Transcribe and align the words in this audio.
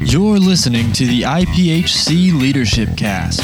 You're 0.00 0.38
listening 0.38 0.92
to 0.92 1.06
the 1.06 1.22
IPHC 1.22 2.38
Leadership 2.38 2.90
Cast. 2.98 3.40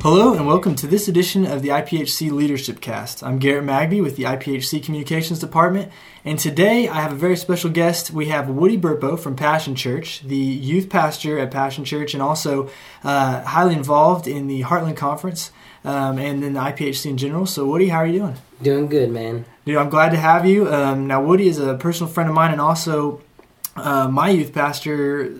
Hello, 0.00 0.32
and 0.32 0.46
welcome 0.46 0.76
to 0.76 0.86
this 0.86 1.08
edition 1.08 1.44
of 1.44 1.60
the 1.60 1.68
IPHC 1.68 2.30
Leadership 2.30 2.80
Cast. 2.80 3.22
I'm 3.22 3.38
Garrett 3.38 3.64
Magby 3.64 4.02
with 4.02 4.16
the 4.16 4.22
IPHC 4.22 4.82
Communications 4.82 5.40
Department, 5.40 5.92
and 6.24 6.38
today 6.38 6.88
I 6.88 7.02
have 7.02 7.12
a 7.12 7.16
very 7.16 7.36
special 7.36 7.68
guest. 7.68 8.10
We 8.10 8.28
have 8.28 8.48
Woody 8.48 8.78
Burpo 8.78 9.18
from 9.18 9.36
Passion 9.36 9.74
Church, 9.74 10.22
the 10.22 10.36
youth 10.36 10.88
pastor 10.88 11.38
at 11.38 11.50
Passion 11.50 11.84
Church, 11.84 12.14
and 12.14 12.22
also 12.22 12.70
uh, 13.04 13.42
highly 13.42 13.74
involved 13.74 14.26
in 14.26 14.46
the 14.46 14.62
Heartland 14.62 14.96
Conference 14.96 15.50
um, 15.86 16.18
and 16.18 16.42
then 16.42 16.54
the 16.54 16.60
IPHC 16.60 17.06
in 17.06 17.16
general. 17.16 17.46
So, 17.46 17.64
Woody, 17.64 17.88
how 17.88 17.98
are 17.98 18.06
you 18.06 18.18
doing? 18.18 18.36
Doing 18.60 18.88
good, 18.88 19.10
man. 19.10 19.44
Dude, 19.64 19.76
I'm 19.76 19.88
glad 19.88 20.10
to 20.10 20.16
have 20.16 20.44
you. 20.44 20.72
Um, 20.72 21.06
now, 21.06 21.22
Woody 21.22 21.46
is 21.46 21.58
a 21.58 21.74
personal 21.74 22.12
friend 22.12 22.28
of 22.28 22.34
mine 22.34 22.50
and 22.50 22.60
also 22.60 23.22
uh, 23.76 24.08
my 24.08 24.30
youth 24.30 24.52
pastor 24.52 25.32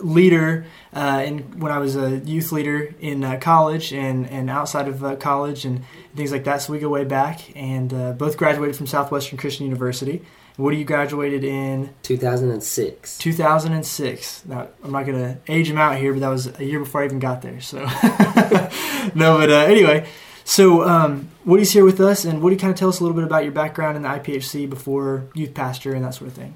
leader 0.00 0.66
uh, 0.92 1.22
in, 1.24 1.38
when 1.60 1.70
I 1.70 1.78
was 1.78 1.96
a 1.96 2.18
youth 2.18 2.50
leader 2.50 2.92
in 3.00 3.22
uh, 3.22 3.38
college 3.40 3.92
and, 3.92 4.28
and 4.28 4.50
outside 4.50 4.88
of 4.88 5.04
uh, 5.04 5.14
college 5.14 5.64
and 5.64 5.84
things 6.16 6.32
like 6.32 6.44
that. 6.44 6.62
So 6.62 6.72
we 6.72 6.80
go 6.80 6.88
way 6.88 7.04
back 7.04 7.56
and 7.56 7.94
uh, 7.94 8.12
both 8.12 8.36
graduated 8.36 8.74
from 8.74 8.88
Southwestern 8.88 9.38
Christian 9.38 9.64
University. 9.64 10.24
What 10.56 10.76
you 10.76 10.84
graduated 10.84 11.42
in? 11.42 11.92
2006. 12.02 13.18
2006. 13.18 14.44
Now, 14.46 14.68
I'm 14.84 14.92
not 14.92 15.04
going 15.04 15.18
to 15.18 15.52
age 15.52 15.68
him 15.68 15.78
out 15.78 15.96
here, 15.98 16.12
but 16.12 16.20
that 16.20 16.28
was 16.28 16.46
a 16.58 16.64
year 16.64 16.78
before 16.78 17.02
I 17.02 17.06
even 17.06 17.18
got 17.18 17.42
there. 17.42 17.60
So, 17.60 17.78
no, 19.14 19.38
but 19.38 19.50
uh, 19.50 19.64
anyway. 19.66 20.06
So, 20.44 20.86
um, 20.86 21.30
Woody's 21.44 21.72
here 21.72 21.84
with 21.84 22.00
us, 22.00 22.24
and 22.24 22.40
Woody, 22.40 22.56
kind 22.56 22.70
of 22.70 22.78
tell 22.78 22.88
us 22.88 23.00
a 23.00 23.02
little 23.02 23.16
bit 23.16 23.24
about 23.24 23.42
your 23.42 23.52
background 23.52 23.96
in 23.96 24.02
the 24.02 24.08
IPHC 24.08 24.70
before 24.70 25.24
youth 25.34 25.54
pastor 25.54 25.94
and 25.94 26.04
that 26.04 26.14
sort 26.14 26.28
of 26.28 26.34
thing. 26.34 26.54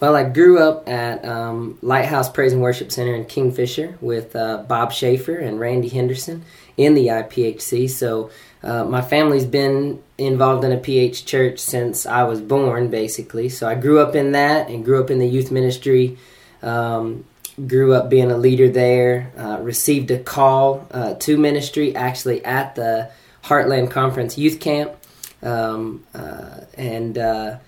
Well, 0.00 0.14
I 0.14 0.24
grew 0.24 0.60
up 0.60 0.88
at 0.88 1.24
um, 1.24 1.78
Lighthouse 1.82 2.28
Praise 2.28 2.52
and 2.52 2.62
Worship 2.62 2.92
Center 2.92 3.14
in 3.14 3.24
Kingfisher 3.24 3.96
with 4.00 4.36
uh, 4.36 4.58
Bob 4.58 4.92
Schaefer 4.92 5.36
and 5.36 5.58
Randy 5.58 5.88
Henderson 5.88 6.44
in 6.76 6.94
the 6.94 7.08
IPHC. 7.08 7.90
So 7.90 8.30
uh, 8.62 8.84
my 8.84 9.02
family's 9.02 9.46
been 9.46 10.02
involved 10.16 10.64
in 10.64 10.72
a 10.72 10.78
PH 10.78 11.24
church 11.24 11.58
since 11.58 12.06
I 12.06 12.24
was 12.24 12.40
born, 12.40 12.90
basically. 12.90 13.48
So 13.48 13.68
I 13.68 13.74
grew 13.74 14.00
up 14.00 14.14
in 14.14 14.32
that 14.32 14.68
and 14.68 14.84
grew 14.84 15.02
up 15.02 15.10
in 15.10 15.18
the 15.18 15.28
youth 15.28 15.50
ministry. 15.50 16.18
Um, 16.62 17.24
grew 17.66 17.94
up 17.94 18.08
being 18.08 18.30
a 18.30 18.36
leader 18.36 18.68
there. 18.68 19.32
Uh, 19.36 19.58
received 19.60 20.10
a 20.10 20.18
call 20.18 20.86
uh, 20.90 21.14
to 21.14 21.36
ministry 21.36 21.94
actually 21.94 22.44
at 22.44 22.74
the 22.74 23.10
Heartland 23.44 23.90
Conference 23.90 24.36
Youth 24.36 24.60
Camp, 24.60 24.92
um, 25.42 26.04
uh, 26.14 26.60
and 26.74 27.16
uh, 27.16 27.58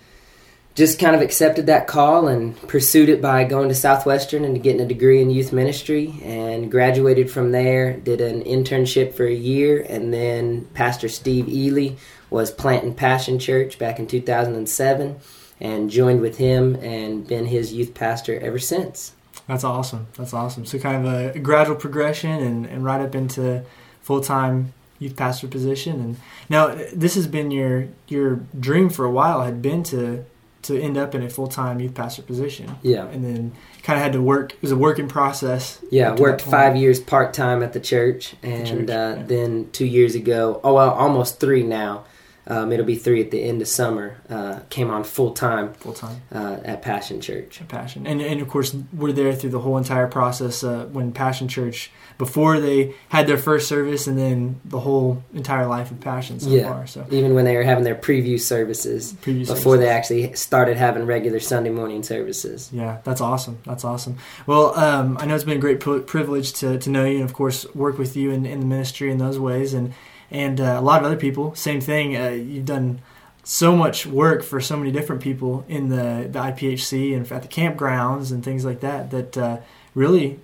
just 0.73 0.99
kind 0.99 1.15
of 1.15 1.21
accepted 1.21 1.65
that 1.65 1.87
call 1.87 2.27
and 2.27 2.55
pursued 2.67 3.09
it 3.09 3.21
by 3.21 3.43
going 3.43 3.69
to 3.69 3.75
Southwestern 3.75 4.45
and 4.45 4.63
getting 4.63 4.81
a 4.81 4.87
degree 4.87 5.21
in 5.21 5.29
youth 5.29 5.51
ministry 5.51 6.15
and 6.23 6.71
graduated 6.71 7.29
from 7.29 7.51
there. 7.51 7.97
Did 7.97 8.21
an 8.21 8.43
internship 8.43 9.13
for 9.13 9.25
a 9.25 9.33
year 9.33 9.85
and 9.87 10.13
then 10.13 10.65
Pastor 10.73 11.09
Steve 11.09 11.49
Ely 11.49 11.95
was 12.29 12.51
planting 12.51 12.93
Passion 12.93 13.37
Church 13.37 13.77
back 13.77 13.99
in 13.99 14.07
2007 14.07 15.19
and 15.59 15.89
joined 15.89 16.21
with 16.21 16.37
him 16.37 16.75
and 16.75 17.27
been 17.27 17.45
his 17.45 17.73
youth 17.73 17.93
pastor 17.93 18.39
ever 18.39 18.57
since. 18.57 19.13
That's 19.47 19.65
awesome. 19.65 20.07
That's 20.15 20.33
awesome. 20.33 20.65
So 20.65 20.79
kind 20.79 21.05
of 21.05 21.35
a 21.35 21.39
gradual 21.39 21.75
progression 21.75 22.31
and, 22.31 22.65
and 22.65 22.83
right 22.85 23.01
up 23.01 23.13
into 23.13 23.63
full 24.01 24.21
time 24.21 24.73
youth 24.99 25.15
pastor 25.17 25.47
position. 25.47 25.99
And 25.99 26.17
now 26.47 26.75
this 26.93 27.15
has 27.15 27.27
been 27.27 27.51
your 27.51 27.89
your 28.07 28.39
dream 28.57 28.89
for 28.89 29.03
a 29.03 29.11
while. 29.11 29.43
Had 29.43 29.61
been 29.61 29.83
to 29.83 30.25
to 30.63 30.79
end 30.79 30.97
up 30.97 31.15
in 31.15 31.23
a 31.23 31.29
full 31.29 31.47
time 31.47 31.79
youth 31.79 31.93
pastor 31.93 32.21
position. 32.21 32.75
Yeah. 32.81 33.05
And 33.07 33.23
then 33.23 33.53
kind 33.83 33.97
of 33.97 34.03
had 34.03 34.13
to 34.13 34.21
work. 34.21 34.53
It 34.53 34.61
was 34.61 34.71
a 34.71 34.77
working 34.77 35.07
process. 35.07 35.79
Yeah, 35.89 36.15
worked 36.15 36.41
five 36.41 36.75
years 36.75 36.99
part 36.99 37.33
time 37.33 37.63
at 37.63 37.73
the 37.73 37.79
church, 37.79 38.35
and 38.43 38.65
the 38.65 38.69
church, 38.69 38.89
uh, 38.89 39.15
yeah. 39.17 39.23
then 39.23 39.69
two 39.71 39.85
years 39.85 40.15
ago, 40.15 40.61
oh 40.63 40.75
well, 40.75 40.91
almost 40.91 41.39
three 41.39 41.63
now. 41.63 42.05
Um, 42.47 42.71
it'll 42.71 42.85
be 42.85 42.95
three 42.95 43.21
at 43.21 43.29
the 43.29 43.43
end 43.43 43.61
of 43.61 43.67
summer. 43.67 44.17
Uh, 44.29 44.61
came 44.71 44.89
on 44.89 45.03
full 45.03 45.31
time 45.33 45.73
Full 45.75 45.93
time. 45.93 46.21
uh, 46.33 46.57
at 46.65 46.81
Passion 46.81 47.21
Church. 47.21 47.61
Passion. 47.67 48.07
And, 48.07 48.19
and 48.21 48.41
of 48.41 48.47
course, 48.47 48.75
we're 48.91 49.11
there 49.11 49.33
through 49.35 49.51
the 49.51 49.59
whole 49.59 49.77
entire 49.77 50.07
process 50.07 50.63
uh, 50.63 50.85
when 50.91 51.11
Passion 51.11 51.47
Church, 51.47 51.91
before 52.17 52.59
they 52.59 52.95
had 53.09 53.27
their 53.27 53.37
first 53.37 53.67
service, 53.69 54.07
and 54.07 54.17
then 54.17 54.59
the 54.65 54.79
whole 54.79 55.23
entire 55.35 55.67
life 55.67 55.91
of 55.91 55.99
Passion 55.99 56.39
so 56.39 56.49
Yeah. 56.49 56.63
far. 56.73 56.87
So, 56.87 57.05
Even 57.11 57.35
when 57.35 57.45
they 57.45 57.55
were 57.55 57.63
having 57.63 57.83
their 57.83 57.95
preview 57.95 58.39
services 58.39 59.13
previous 59.21 59.47
before 59.47 59.75
services. 59.75 59.79
they 59.85 59.89
actually 59.89 60.33
started 60.35 60.77
having 60.77 61.05
regular 61.05 61.39
Sunday 61.39 61.69
morning 61.69 62.01
services. 62.01 62.69
Yeah, 62.73 62.97
that's 63.03 63.21
awesome. 63.21 63.59
That's 63.65 63.85
awesome. 63.85 64.17
Well, 64.47 64.77
um, 64.79 65.17
I 65.19 65.25
know 65.27 65.35
it's 65.35 65.43
been 65.43 65.57
a 65.57 65.61
great 65.61 65.79
pri- 65.79 65.99
privilege 65.99 66.53
to, 66.53 66.79
to 66.79 66.89
know 66.89 67.05
you 67.05 67.17
and, 67.17 67.23
of 67.25 67.33
course, 67.33 67.65
work 67.75 67.99
with 67.99 68.17
you 68.17 68.31
in, 68.31 68.47
in 68.47 68.61
the 68.61 68.65
ministry 68.65 69.11
in 69.11 69.19
those 69.19 69.37
ways. 69.37 69.73
And, 69.75 69.93
and 70.31 70.59
uh, 70.59 70.77
a 70.79 70.81
lot 70.81 71.01
of 71.01 71.05
other 71.05 71.17
people, 71.17 71.53
same 71.55 71.81
thing. 71.81 72.15
Uh, 72.15 72.29
you've 72.29 72.65
done 72.65 73.01
so 73.43 73.75
much 73.75 74.05
work 74.05 74.43
for 74.43 74.61
so 74.61 74.77
many 74.77 74.91
different 74.91 75.21
people 75.21 75.65
in 75.67 75.89
the, 75.89 76.27
the 76.31 76.39
IPHC 76.39 77.15
and 77.15 77.29
at 77.31 77.41
the 77.41 77.47
campgrounds 77.47 78.31
and 78.31 78.43
things 78.43 78.63
like 78.63 78.79
that 78.79 79.11
that 79.11 79.37
uh, 79.37 79.57
really 79.93 80.39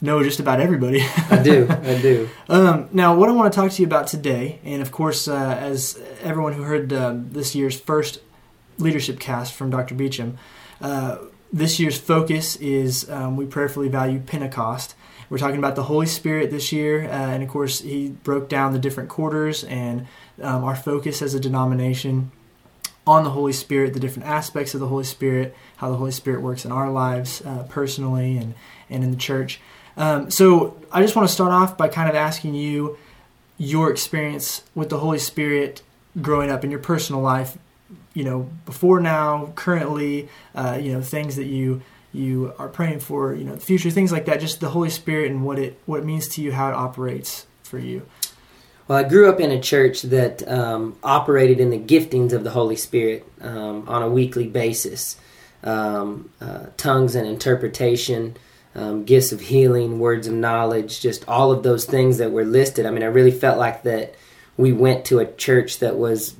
know 0.00 0.22
just 0.22 0.40
about 0.40 0.60
everybody. 0.60 1.02
I 1.30 1.42
do, 1.42 1.66
I 1.70 2.00
do. 2.00 2.28
Um, 2.48 2.88
now, 2.92 3.14
what 3.14 3.28
I 3.28 3.32
want 3.32 3.52
to 3.52 3.56
talk 3.56 3.70
to 3.70 3.82
you 3.82 3.86
about 3.86 4.08
today, 4.08 4.58
and 4.64 4.82
of 4.82 4.90
course, 4.90 5.28
uh, 5.28 5.56
as 5.60 6.00
everyone 6.20 6.52
who 6.52 6.62
heard 6.62 6.92
um, 6.92 7.30
this 7.32 7.54
year's 7.54 7.80
first 7.80 8.18
leadership 8.78 9.20
cast 9.20 9.54
from 9.54 9.70
Dr. 9.70 9.94
Beacham, 9.94 10.38
uh, 10.80 11.18
this 11.52 11.78
year's 11.78 11.98
focus 11.98 12.56
is 12.56 13.08
um, 13.10 13.36
we 13.36 13.46
prayerfully 13.46 13.88
value 13.88 14.20
Pentecost. 14.20 14.94
We're 15.32 15.38
talking 15.38 15.56
about 15.56 15.76
the 15.76 15.84
Holy 15.84 16.04
Spirit 16.04 16.50
this 16.50 16.72
year, 16.72 17.04
uh, 17.04 17.08
and 17.08 17.42
of 17.42 17.48
course, 17.48 17.80
he 17.80 18.10
broke 18.10 18.50
down 18.50 18.74
the 18.74 18.78
different 18.78 19.08
quarters 19.08 19.64
and 19.64 20.06
um, 20.42 20.62
our 20.62 20.76
focus 20.76 21.22
as 21.22 21.32
a 21.32 21.40
denomination 21.40 22.30
on 23.06 23.24
the 23.24 23.30
Holy 23.30 23.54
Spirit, 23.54 23.94
the 23.94 23.98
different 23.98 24.28
aspects 24.28 24.74
of 24.74 24.80
the 24.80 24.88
Holy 24.88 25.04
Spirit, 25.04 25.56
how 25.78 25.88
the 25.88 25.96
Holy 25.96 26.10
Spirit 26.10 26.42
works 26.42 26.66
in 26.66 26.70
our 26.70 26.90
lives 26.90 27.40
uh, 27.46 27.62
personally 27.70 28.36
and, 28.36 28.52
and 28.90 29.02
in 29.02 29.10
the 29.10 29.16
church. 29.16 29.58
Um, 29.96 30.30
so 30.30 30.76
I 30.92 31.00
just 31.00 31.16
want 31.16 31.26
to 31.26 31.32
start 31.32 31.50
off 31.50 31.78
by 31.78 31.88
kind 31.88 32.10
of 32.10 32.14
asking 32.14 32.52
you 32.52 32.98
your 33.56 33.90
experience 33.90 34.64
with 34.74 34.90
the 34.90 34.98
Holy 34.98 35.18
Spirit 35.18 35.80
growing 36.20 36.50
up 36.50 36.62
in 36.62 36.70
your 36.70 36.80
personal 36.80 37.22
life, 37.22 37.56
you 38.12 38.24
know, 38.24 38.50
before 38.66 39.00
now, 39.00 39.50
currently, 39.54 40.28
uh, 40.54 40.78
you 40.78 40.92
know, 40.92 41.00
things 41.00 41.36
that 41.36 41.46
you 41.46 41.80
you 42.12 42.52
are 42.58 42.68
praying 42.68 43.00
for, 43.00 43.34
you 43.34 43.44
know, 43.44 43.54
the 43.54 43.60
future, 43.60 43.90
things 43.90 44.12
like 44.12 44.26
that. 44.26 44.40
Just 44.40 44.60
the 44.60 44.70
Holy 44.70 44.90
Spirit 44.90 45.30
and 45.30 45.44
what 45.44 45.58
it 45.58 45.80
what 45.86 46.00
it 46.00 46.04
means 46.04 46.28
to 46.28 46.42
you, 46.42 46.52
how 46.52 46.68
it 46.68 46.74
operates 46.74 47.46
for 47.62 47.78
you. 47.78 48.06
Well, 48.88 48.98
I 48.98 49.08
grew 49.08 49.28
up 49.28 49.40
in 49.40 49.50
a 49.50 49.60
church 49.60 50.02
that 50.02 50.46
um, 50.48 50.98
operated 51.02 51.60
in 51.60 51.70
the 51.70 51.78
giftings 51.78 52.32
of 52.32 52.44
the 52.44 52.50
Holy 52.50 52.76
Spirit 52.76 53.24
um, 53.40 53.88
on 53.88 54.02
a 54.02 54.08
weekly 54.08 54.48
basis 54.48 55.16
um, 55.64 56.30
uh, 56.40 56.66
tongues 56.76 57.14
and 57.14 57.26
interpretation, 57.26 58.36
um, 58.74 59.04
gifts 59.04 59.32
of 59.32 59.40
healing, 59.40 59.98
words 59.98 60.26
of 60.26 60.34
knowledge, 60.34 61.00
just 61.00 61.26
all 61.28 61.52
of 61.52 61.62
those 61.62 61.84
things 61.84 62.18
that 62.18 62.32
were 62.32 62.44
listed. 62.44 62.86
I 62.86 62.90
mean, 62.90 63.02
I 63.02 63.06
really 63.06 63.30
felt 63.30 63.58
like 63.58 63.84
that 63.84 64.14
we 64.56 64.72
went 64.72 65.04
to 65.06 65.20
a 65.20 65.32
church 65.32 65.78
that 65.78 65.96
was 65.96 66.34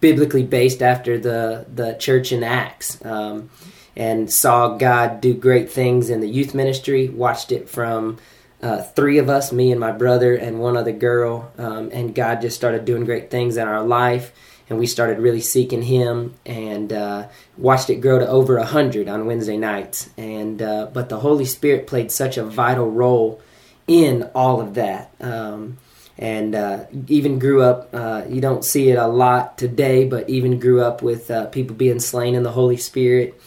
biblically 0.00 0.42
based 0.42 0.82
after 0.82 1.18
the, 1.18 1.66
the 1.72 1.94
church 1.94 2.32
in 2.32 2.42
Acts 2.42 3.04
um, 3.04 3.50
and 3.96 4.32
saw 4.32 4.76
God 4.76 5.20
do 5.20 5.34
great 5.34 5.70
things 5.70 6.10
in 6.10 6.20
the 6.20 6.28
youth 6.28 6.54
ministry, 6.54 7.08
watched 7.08 7.52
it 7.52 7.68
from 7.68 8.18
uh, 8.62 8.82
three 8.82 9.18
of 9.18 9.28
us, 9.28 9.52
me 9.52 9.70
and 9.70 9.80
my 9.80 9.92
brother 9.92 10.34
and 10.34 10.60
one 10.60 10.76
other 10.76 10.92
girl, 10.92 11.52
um, 11.58 11.90
and 11.92 12.14
God 12.14 12.40
just 12.40 12.56
started 12.56 12.84
doing 12.84 13.04
great 13.04 13.30
things 13.30 13.56
in 13.56 13.66
our 13.66 13.82
life, 13.82 14.32
and 14.70 14.78
we 14.78 14.86
started 14.86 15.18
really 15.18 15.40
seeking 15.40 15.82
Him, 15.82 16.34
and 16.46 16.92
uh, 16.92 17.28
watched 17.56 17.90
it 17.90 17.96
grow 17.96 18.20
to 18.20 18.28
over 18.28 18.58
a 18.58 18.64
hundred 18.64 19.08
on 19.08 19.26
Wednesday 19.26 19.56
nights. 19.56 20.10
And 20.16 20.62
uh, 20.62 20.90
but 20.92 21.08
the 21.08 21.20
Holy 21.20 21.44
Spirit 21.44 21.88
played 21.88 22.12
such 22.12 22.36
a 22.36 22.44
vital 22.44 22.88
role 22.88 23.42
in 23.88 24.30
all 24.34 24.60
of 24.60 24.74
that. 24.74 25.12
Um, 25.20 25.78
and 26.18 26.54
uh, 26.54 26.84
even 27.08 27.38
grew 27.38 27.62
up. 27.62 27.88
Uh, 27.92 28.22
you 28.28 28.40
don't 28.40 28.64
see 28.64 28.90
it 28.90 28.98
a 28.98 29.06
lot 29.06 29.58
today, 29.58 30.06
but 30.06 30.28
even 30.28 30.58
grew 30.58 30.82
up 30.82 31.02
with 31.02 31.30
uh, 31.30 31.46
people 31.46 31.74
being 31.74 32.00
slain 32.00 32.34
in 32.34 32.42
the 32.42 32.52
Holy 32.52 32.76
Spirit, 32.76 33.40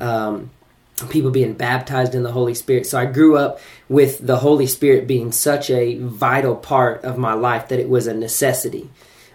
um, 0.00 0.50
people 1.10 1.30
being 1.30 1.54
baptized 1.54 2.14
in 2.14 2.22
the 2.22 2.32
Holy 2.32 2.54
Spirit. 2.54 2.86
So 2.86 2.98
I 2.98 3.06
grew 3.06 3.36
up 3.36 3.60
with 3.88 4.24
the 4.24 4.36
Holy 4.36 4.66
Spirit 4.66 5.06
being 5.06 5.32
such 5.32 5.68
a 5.70 5.96
vital 5.98 6.54
part 6.54 7.04
of 7.04 7.18
my 7.18 7.34
life 7.34 7.68
that 7.68 7.80
it 7.80 7.88
was 7.88 8.06
a 8.06 8.14
necessity. 8.14 8.88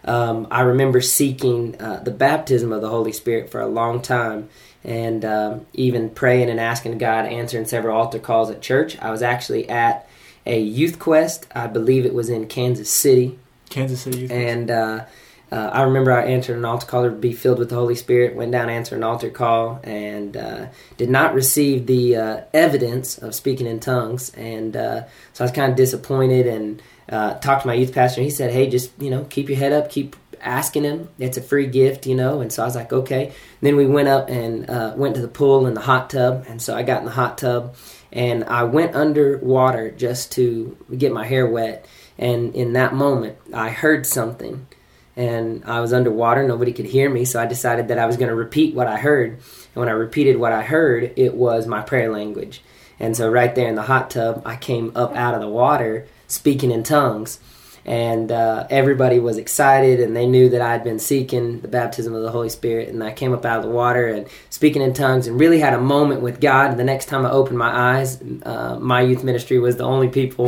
Um, 0.05 0.47
I 0.49 0.61
remember 0.61 1.01
seeking 1.01 1.79
uh, 1.81 2.01
the 2.03 2.11
baptism 2.11 2.71
of 2.71 2.81
the 2.81 2.89
Holy 2.89 3.11
Spirit 3.11 3.49
for 3.49 3.59
a 3.59 3.67
long 3.67 4.01
time, 4.01 4.49
and 4.83 5.25
um, 5.25 5.65
even 5.73 6.09
praying 6.09 6.49
and 6.49 6.61
asking 6.61 6.97
God, 6.97 7.25
answering 7.25 7.65
several 7.65 7.97
altar 7.97 8.19
calls 8.19 8.49
at 8.49 8.61
church. 8.61 8.97
I 9.01 9.11
was 9.11 9.21
actually 9.21 9.67
at 9.67 10.07
a 10.47 10.59
youth 10.59 10.99
quest. 10.99 11.45
I 11.53 11.67
believe 11.67 12.05
it 12.05 12.13
was 12.13 12.29
in 12.29 12.47
Kansas 12.47 12.89
City, 12.89 13.37
Kansas 13.69 14.01
City. 14.01 14.19
Youth 14.21 14.31
and 14.31 14.71
uh, 14.71 15.05
uh, 15.51 15.55
I 15.55 15.83
remember 15.83 16.11
I 16.11 16.25
answered 16.25 16.57
an 16.57 16.65
altar 16.65 16.85
call 16.85 17.03
to 17.03 17.11
be 17.11 17.31
filled 17.31 17.59
with 17.59 17.69
the 17.69 17.75
Holy 17.75 17.95
Spirit, 17.95 18.35
went 18.35 18.51
down, 18.51 18.69
answered 18.69 18.97
an 18.97 19.03
altar 19.03 19.29
call, 19.29 19.79
and 19.83 20.35
uh, 20.35 20.67
did 20.97 21.09
not 21.09 21.33
receive 21.33 21.85
the 21.85 22.15
uh, 22.17 22.41
evidence 22.53 23.17
of 23.17 23.33
speaking 23.33 23.65
in 23.65 23.79
tongues. 23.79 24.31
And 24.31 24.75
uh, 24.75 25.03
so 25.33 25.43
I 25.43 25.45
was 25.45 25.51
kind 25.51 25.71
of 25.71 25.77
disappointed 25.77 26.47
and 26.47 26.81
uh, 27.07 27.35
talked 27.35 27.61
to 27.61 27.67
my 27.67 27.75
youth 27.75 27.93
pastor. 27.93 28.19
And 28.19 28.25
he 28.25 28.31
said, 28.31 28.51
Hey, 28.51 28.69
just, 28.69 28.91
you 28.99 29.09
know, 29.09 29.23
keep 29.25 29.47
your 29.47 29.57
head 29.57 29.71
up, 29.71 29.89
keep 29.89 30.17
asking 30.41 30.83
him. 30.83 31.07
It's 31.17 31.37
a 31.37 31.41
free 31.41 31.67
gift, 31.67 32.05
you 32.05 32.15
know. 32.15 32.41
And 32.41 32.51
so 32.51 32.63
I 32.63 32.65
was 32.65 32.75
like, 32.75 32.91
Okay. 32.91 33.31
then 33.61 33.77
we 33.77 33.85
went 33.85 34.09
up 34.09 34.29
and 34.29 34.69
uh, 34.69 34.93
went 34.97 35.15
to 35.15 35.21
the 35.21 35.27
pool 35.29 35.65
and 35.65 35.77
the 35.77 35.81
hot 35.81 36.09
tub. 36.09 36.45
And 36.49 36.61
so 36.61 36.75
I 36.75 36.83
got 36.83 36.99
in 36.99 37.05
the 37.05 37.11
hot 37.11 37.37
tub 37.37 37.75
and 38.11 38.43
I 38.45 38.63
went 38.63 38.95
underwater 38.95 39.91
just 39.91 40.31
to 40.33 40.77
get 40.95 41.11
my 41.11 41.25
hair 41.25 41.47
wet. 41.47 41.85
And 42.17 42.55
in 42.55 42.73
that 42.73 42.93
moment, 42.93 43.37
I 43.53 43.69
heard 43.69 44.05
something 44.05 44.67
and 45.15 45.63
I 45.65 45.79
was 45.81 45.93
underwater. 45.93 46.47
Nobody 46.47 46.71
could 46.71 46.85
hear 46.85 47.09
me, 47.09 47.25
so 47.25 47.41
I 47.41 47.45
decided 47.45 47.87
that 47.87 47.99
I 47.99 48.05
was 48.05 48.17
going 48.17 48.29
to 48.29 48.35
repeat 48.35 48.75
what 48.75 48.87
I 48.87 48.97
heard. 48.97 49.31
And 49.31 49.75
when 49.75 49.89
I 49.89 49.93
repeated 49.93 50.37
what 50.37 50.53
I 50.53 50.61
heard, 50.61 51.11
it 51.15 51.33
was 51.33 51.67
my 51.67 51.81
prayer 51.81 52.11
language. 52.11 52.61
And 52.99 53.15
so, 53.15 53.29
right 53.29 53.53
there 53.53 53.67
in 53.67 53.75
the 53.75 53.83
hot 53.83 54.09
tub, 54.09 54.41
I 54.45 54.55
came 54.55 54.91
up 54.95 55.15
out 55.15 55.35
of 55.35 55.41
the 55.41 55.47
water 55.47 56.07
speaking 56.27 56.71
in 56.71 56.83
tongues 56.83 57.39
and 57.87 58.33
uh, 58.33 58.67
everybody 58.69 59.17
was 59.17 59.37
excited 59.37 60.01
and 60.01 60.13
they 60.15 60.27
knew 60.27 60.49
that 60.49 60.61
i 60.61 60.71
had 60.73 60.83
been 60.83 60.99
seeking 60.99 61.61
the 61.61 61.67
baptism 61.69 62.13
of 62.13 62.21
the 62.21 62.29
holy 62.29 62.49
spirit. 62.49 62.89
And 62.89 63.03
i 63.03 63.11
came 63.11 63.33
up 63.33 63.45
out 63.45 63.59
of 63.59 63.63
the 63.63 63.71
water 63.71 64.07
and 64.07 64.27
speaking 64.49 64.81
in 64.81 64.93
tongues 64.93 65.25
and 65.25 65.39
really 65.39 65.59
had 65.59 65.73
a 65.73 65.79
moment 65.79 66.21
with 66.21 66.41
god. 66.41 66.71
And 66.71 66.79
the 66.79 66.83
next 66.83 67.05
time 67.05 67.25
i 67.25 67.31
opened 67.31 67.57
my 67.57 67.95
eyes 67.95 68.21
uh, 68.43 68.77
my 68.79 69.01
youth 69.01 69.23
ministry 69.23 69.57
was 69.57 69.77
the 69.77 69.85
only 69.85 70.09
people 70.09 70.47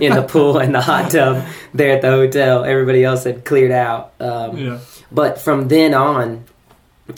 in 0.00 0.14
the 0.14 0.26
pool 0.28 0.58
and 0.58 0.74
the 0.74 0.82
hot 0.82 1.10
tub 1.10 1.46
there 1.72 1.92
at 1.96 2.02
the 2.02 2.10
hotel. 2.10 2.64
Everybody 2.64 3.02
else 3.02 3.24
had 3.24 3.44
cleared 3.44 3.72
out. 3.72 4.12
Um, 4.20 4.56
yeah. 4.56 4.78
but 5.10 5.40
from 5.40 5.68
then 5.68 5.94
on 5.94 6.44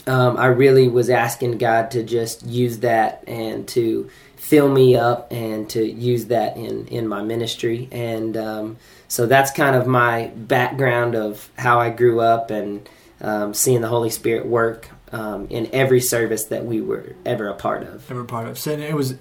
um, 0.07 0.37
i 0.37 0.47
really 0.47 0.89
was 0.89 1.11
asking 1.11 1.59
god 1.59 1.91
to 1.91 2.03
just 2.03 2.45
use 2.47 2.79
that 2.79 3.23
and 3.27 3.67
to 3.69 4.09
fill 4.37 4.69
me 4.69 4.97
up 4.97 5.33
and 5.33 5.69
to 5.71 5.85
use 5.85 6.27
that 6.27 6.57
in 6.57 6.87
in 6.89 7.07
my 7.07 7.23
ministry 7.23 7.89
and 7.91 8.37
um, 8.37 8.77
so 9.09 9.27
that's 9.27 9.51
kind 9.51 9.77
of 9.77 9.87
my 9.87 10.29
background 10.35 11.15
of 11.15 11.51
how 11.57 11.81
I 11.81 11.91
grew 11.91 12.21
up 12.21 12.51
and 12.51 12.89
um, 13.21 13.55
seeing 13.55 13.81
the 13.81 13.89
Holy 13.89 14.11
Spirit 14.11 14.47
work 14.47 14.89
um, 15.13 15.47
in 15.49 15.69
every 15.73 16.01
service 16.01 16.45
that 16.47 16.65
we 16.65 16.81
were 16.81 17.15
ever 17.25 17.49
a 17.49 17.55
part 17.55 17.83
of. 17.85 18.11
Ever 18.11 18.23
a 18.23 18.25
part 18.25 18.49
of. 18.49 18.59
So 18.59 18.73
it 18.73 18.95
was, 18.95 19.15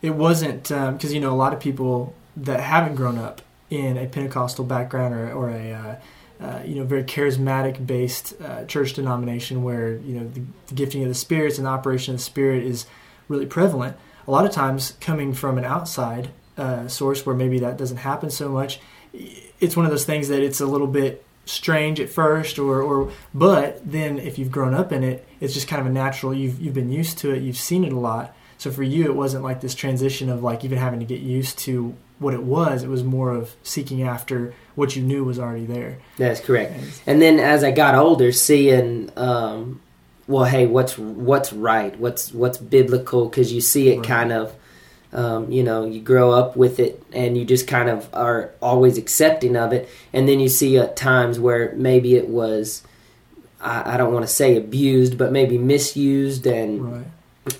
it 0.00 0.14
wasn't 0.14 0.64
because 0.64 1.04
um, 1.04 1.10
you 1.10 1.20
know 1.20 1.32
a 1.32 1.36
lot 1.36 1.52
of 1.52 1.60
people 1.60 2.14
that 2.36 2.60
haven't 2.60 2.94
grown 2.94 3.18
up 3.18 3.42
in 3.68 3.96
a 3.96 4.06
Pentecostal 4.06 4.64
background 4.64 5.14
or, 5.14 5.32
or 5.32 5.50
a 5.50 5.72
uh, 5.72 5.96
uh, 6.42 6.62
you 6.64 6.74
know 6.74 6.84
very 6.84 7.04
charismatic 7.04 7.86
based 7.86 8.34
uh, 8.42 8.64
church 8.64 8.94
denomination 8.94 9.62
where 9.62 9.96
you 9.96 10.18
know 10.18 10.28
the, 10.28 10.42
the 10.66 10.74
gifting 10.74 11.02
of 11.02 11.08
the 11.08 11.14
spirits 11.14 11.58
and 11.58 11.66
the 11.66 11.70
operation 11.70 12.14
of 12.14 12.20
the 12.20 12.24
spirit 12.24 12.64
is 12.64 12.86
really 13.28 13.46
prevalent. 13.46 13.96
A 14.26 14.30
lot 14.30 14.44
of 14.44 14.52
times 14.52 14.96
coming 15.00 15.32
from 15.32 15.58
an 15.58 15.64
outside 15.64 16.30
uh, 16.56 16.86
source 16.88 17.24
where 17.26 17.34
maybe 17.34 17.58
that 17.60 17.76
doesn't 17.76 17.98
happen 17.98 18.30
so 18.30 18.48
much 18.48 18.80
it's 19.60 19.76
one 19.76 19.84
of 19.84 19.90
those 19.90 20.04
things 20.04 20.28
that 20.28 20.42
it's 20.42 20.60
a 20.60 20.66
little 20.66 20.86
bit 20.86 21.24
strange 21.44 22.00
at 22.00 22.08
first 22.08 22.58
or, 22.58 22.82
or 22.82 23.10
but 23.34 23.80
then 23.90 24.18
if 24.18 24.38
you've 24.38 24.50
grown 24.50 24.74
up 24.74 24.92
in 24.92 25.02
it 25.02 25.26
it's 25.40 25.54
just 25.54 25.66
kind 25.66 25.80
of 25.80 25.86
a 25.86 25.90
natural 25.90 26.32
you've 26.32 26.60
you've 26.60 26.74
been 26.74 26.90
used 26.90 27.18
to 27.18 27.32
it 27.32 27.42
you've 27.42 27.56
seen 27.56 27.84
it 27.84 27.92
a 27.92 27.98
lot 27.98 28.34
so 28.58 28.70
for 28.70 28.84
you 28.84 29.04
it 29.04 29.14
wasn't 29.14 29.42
like 29.42 29.60
this 29.60 29.74
transition 29.74 30.30
of 30.30 30.42
like 30.42 30.64
even 30.64 30.78
having 30.78 31.00
to 31.00 31.06
get 31.06 31.20
used 31.20 31.58
to 31.58 31.94
what 32.22 32.34
it 32.34 32.42
was 32.42 32.82
it 32.82 32.88
was 32.88 33.04
more 33.04 33.32
of 33.34 33.54
seeking 33.62 34.02
after 34.02 34.54
what 34.74 34.96
you 34.96 35.02
knew 35.02 35.24
was 35.24 35.38
already 35.38 35.66
there 35.66 35.98
that's 36.16 36.40
correct 36.40 36.72
and, 37.06 37.20
then 37.20 37.38
as 37.38 37.62
i 37.64 37.70
got 37.70 37.94
older 37.94 38.32
seeing 38.32 39.10
um, 39.16 39.80
well 40.26 40.44
hey 40.44 40.66
what's 40.66 40.96
what's 40.96 41.52
right 41.52 41.98
what's 41.98 42.32
what's 42.32 42.58
biblical 42.58 43.28
because 43.28 43.52
you 43.52 43.60
see 43.60 43.90
it 43.90 43.98
right. 43.98 44.06
kind 44.06 44.32
of 44.32 44.54
um, 45.12 45.52
you 45.52 45.62
know, 45.62 45.84
you 45.84 46.00
grow 46.00 46.30
up 46.30 46.56
with 46.56 46.80
it 46.80 47.02
and 47.12 47.36
you 47.36 47.44
just 47.44 47.68
kind 47.68 47.90
of 47.90 48.08
are 48.14 48.50
always 48.62 48.96
accepting 48.96 49.56
of 49.56 49.72
it. 49.72 49.88
And 50.12 50.26
then 50.26 50.40
you 50.40 50.48
see 50.48 50.78
at 50.78 50.96
times 50.96 51.38
where 51.38 51.74
maybe 51.76 52.16
it 52.16 52.28
was, 52.28 52.82
I, 53.60 53.94
I 53.94 53.96
don't 53.98 54.12
want 54.12 54.26
to 54.26 54.32
say 54.32 54.56
abused, 54.56 55.18
but 55.18 55.30
maybe 55.30 55.58
misused 55.58 56.46
and 56.46 56.92
right. 56.92 57.06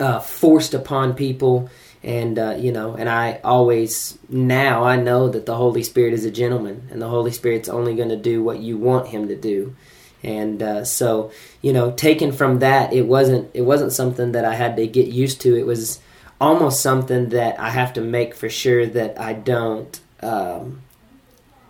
Uh, 0.00 0.20
forced 0.20 0.74
upon 0.74 1.14
people. 1.14 1.70
And, 2.02 2.36
uh, 2.38 2.56
you 2.58 2.72
know, 2.72 2.94
and 2.94 3.08
I 3.08 3.40
always, 3.44 4.18
now 4.28 4.82
I 4.82 4.96
know 4.96 5.28
that 5.28 5.46
the 5.46 5.54
Holy 5.54 5.84
Spirit 5.84 6.14
is 6.14 6.24
a 6.24 6.32
gentleman 6.32 6.88
and 6.90 7.00
the 7.00 7.08
Holy 7.08 7.30
Spirit's 7.30 7.68
only 7.68 7.94
going 7.94 8.08
to 8.08 8.16
do 8.16 8.42
what 8.42 8.58
you 8.58 8.76
want 8.76 9.08
him 9.08 9.28
to 9.28 9.36
do 9.36 9.76
and 10.24 10.62
uh, 10.62 10.84
so 10.84 11.32
you 11.62 11.72
know 11.72 11.90
taken 11.90 12.30
from 12.30 12.60
that 12.60 12.92
it 12.92 13.02
wasn't 13.02 13.50
it 13.54 13.62
wasn't 13.62 13.92
something 13.92 14.30
that 14.30 14.44
i 14.44 14.54
had 14.54 14.76
to 14.76 14.86
get 14.86 15.08
used 15.08 15.40
to 15.40 15.58
it 15.58 15.66
was 15.66 15.98
almost 16.42 16.80
something 16.80 17.28
that 17.28 17.58
I 17.60 17.70
have 17.70 17.92
to 17.92 18.00
make 18.00 18.34
for 18.34 18.50
sure 18.50 18.84
that 18.84 19.18
I 19.18 19.32
don't 19.32 19.98
um, 20.20 20.82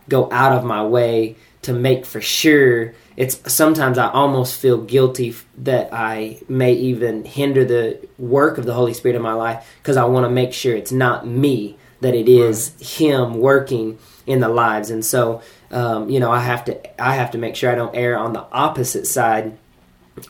go 0.08 0.32
out 0.32 0.52
of 0.52 0.64
my 0.64 0.82
way 0.82 1.36
to 1.60 1.74
make 1.74 2.06
for 2.06 2.22
sure. 2.22 2.94
It's 3.16 3.52
sometimes 3.52 3.98
I 3.98 4.10
almost 4.10 4.60
feel 4.60 4.78
guilty 4.78 5.34
that 5.58 5.92
I 5.92 6.38
may 6.48 6.72
even 6.72 7.24
hinder 7.24 7.64
the 7.64 8.08
work 8.18 8.58
of 8.58 8.64
the 8.64 8.74
Holy 8.74 8.94
Spirit 8.94 9.16
in 9.16 9.22
my 9.22 9.34
life 9.34 9.66
because 9.82 9.96
I 9.96 10.04
want 10.04 10.24
to 10.24 10.30
make 10.30 10.52
sure 10.52 10.74
it's 10.74 10.92
not 10.92 11.26
me 11.26 11.76
that 12.00 12.14
it 12.14 12.28
is 12.28 12.72
right. 12.78 12.86
Him 12.86 13.34
working 13.38 13.98
in 14.26 14.40
the 14.40 14.48
lives, 14.48 14.90
and 14.90 15.04
so 15.04 15.42
um, 15.70 16.08
you 16.08 16.20
know 16.20 16.30
I 16.30 16.40
have 16.40 16.64
to 16.66 17.02
I 17.02 17.14
have 17.14 17.32
to 17.32 17.38
make 17.38 17.56
sure 17.56 17.70
I 17.70 17.74
don't 17.74 17.94
err 17.94 18.18
on 18.18 18.32
the 18.32 18.46
opposite 18.52 19.06
side 19.06 19.56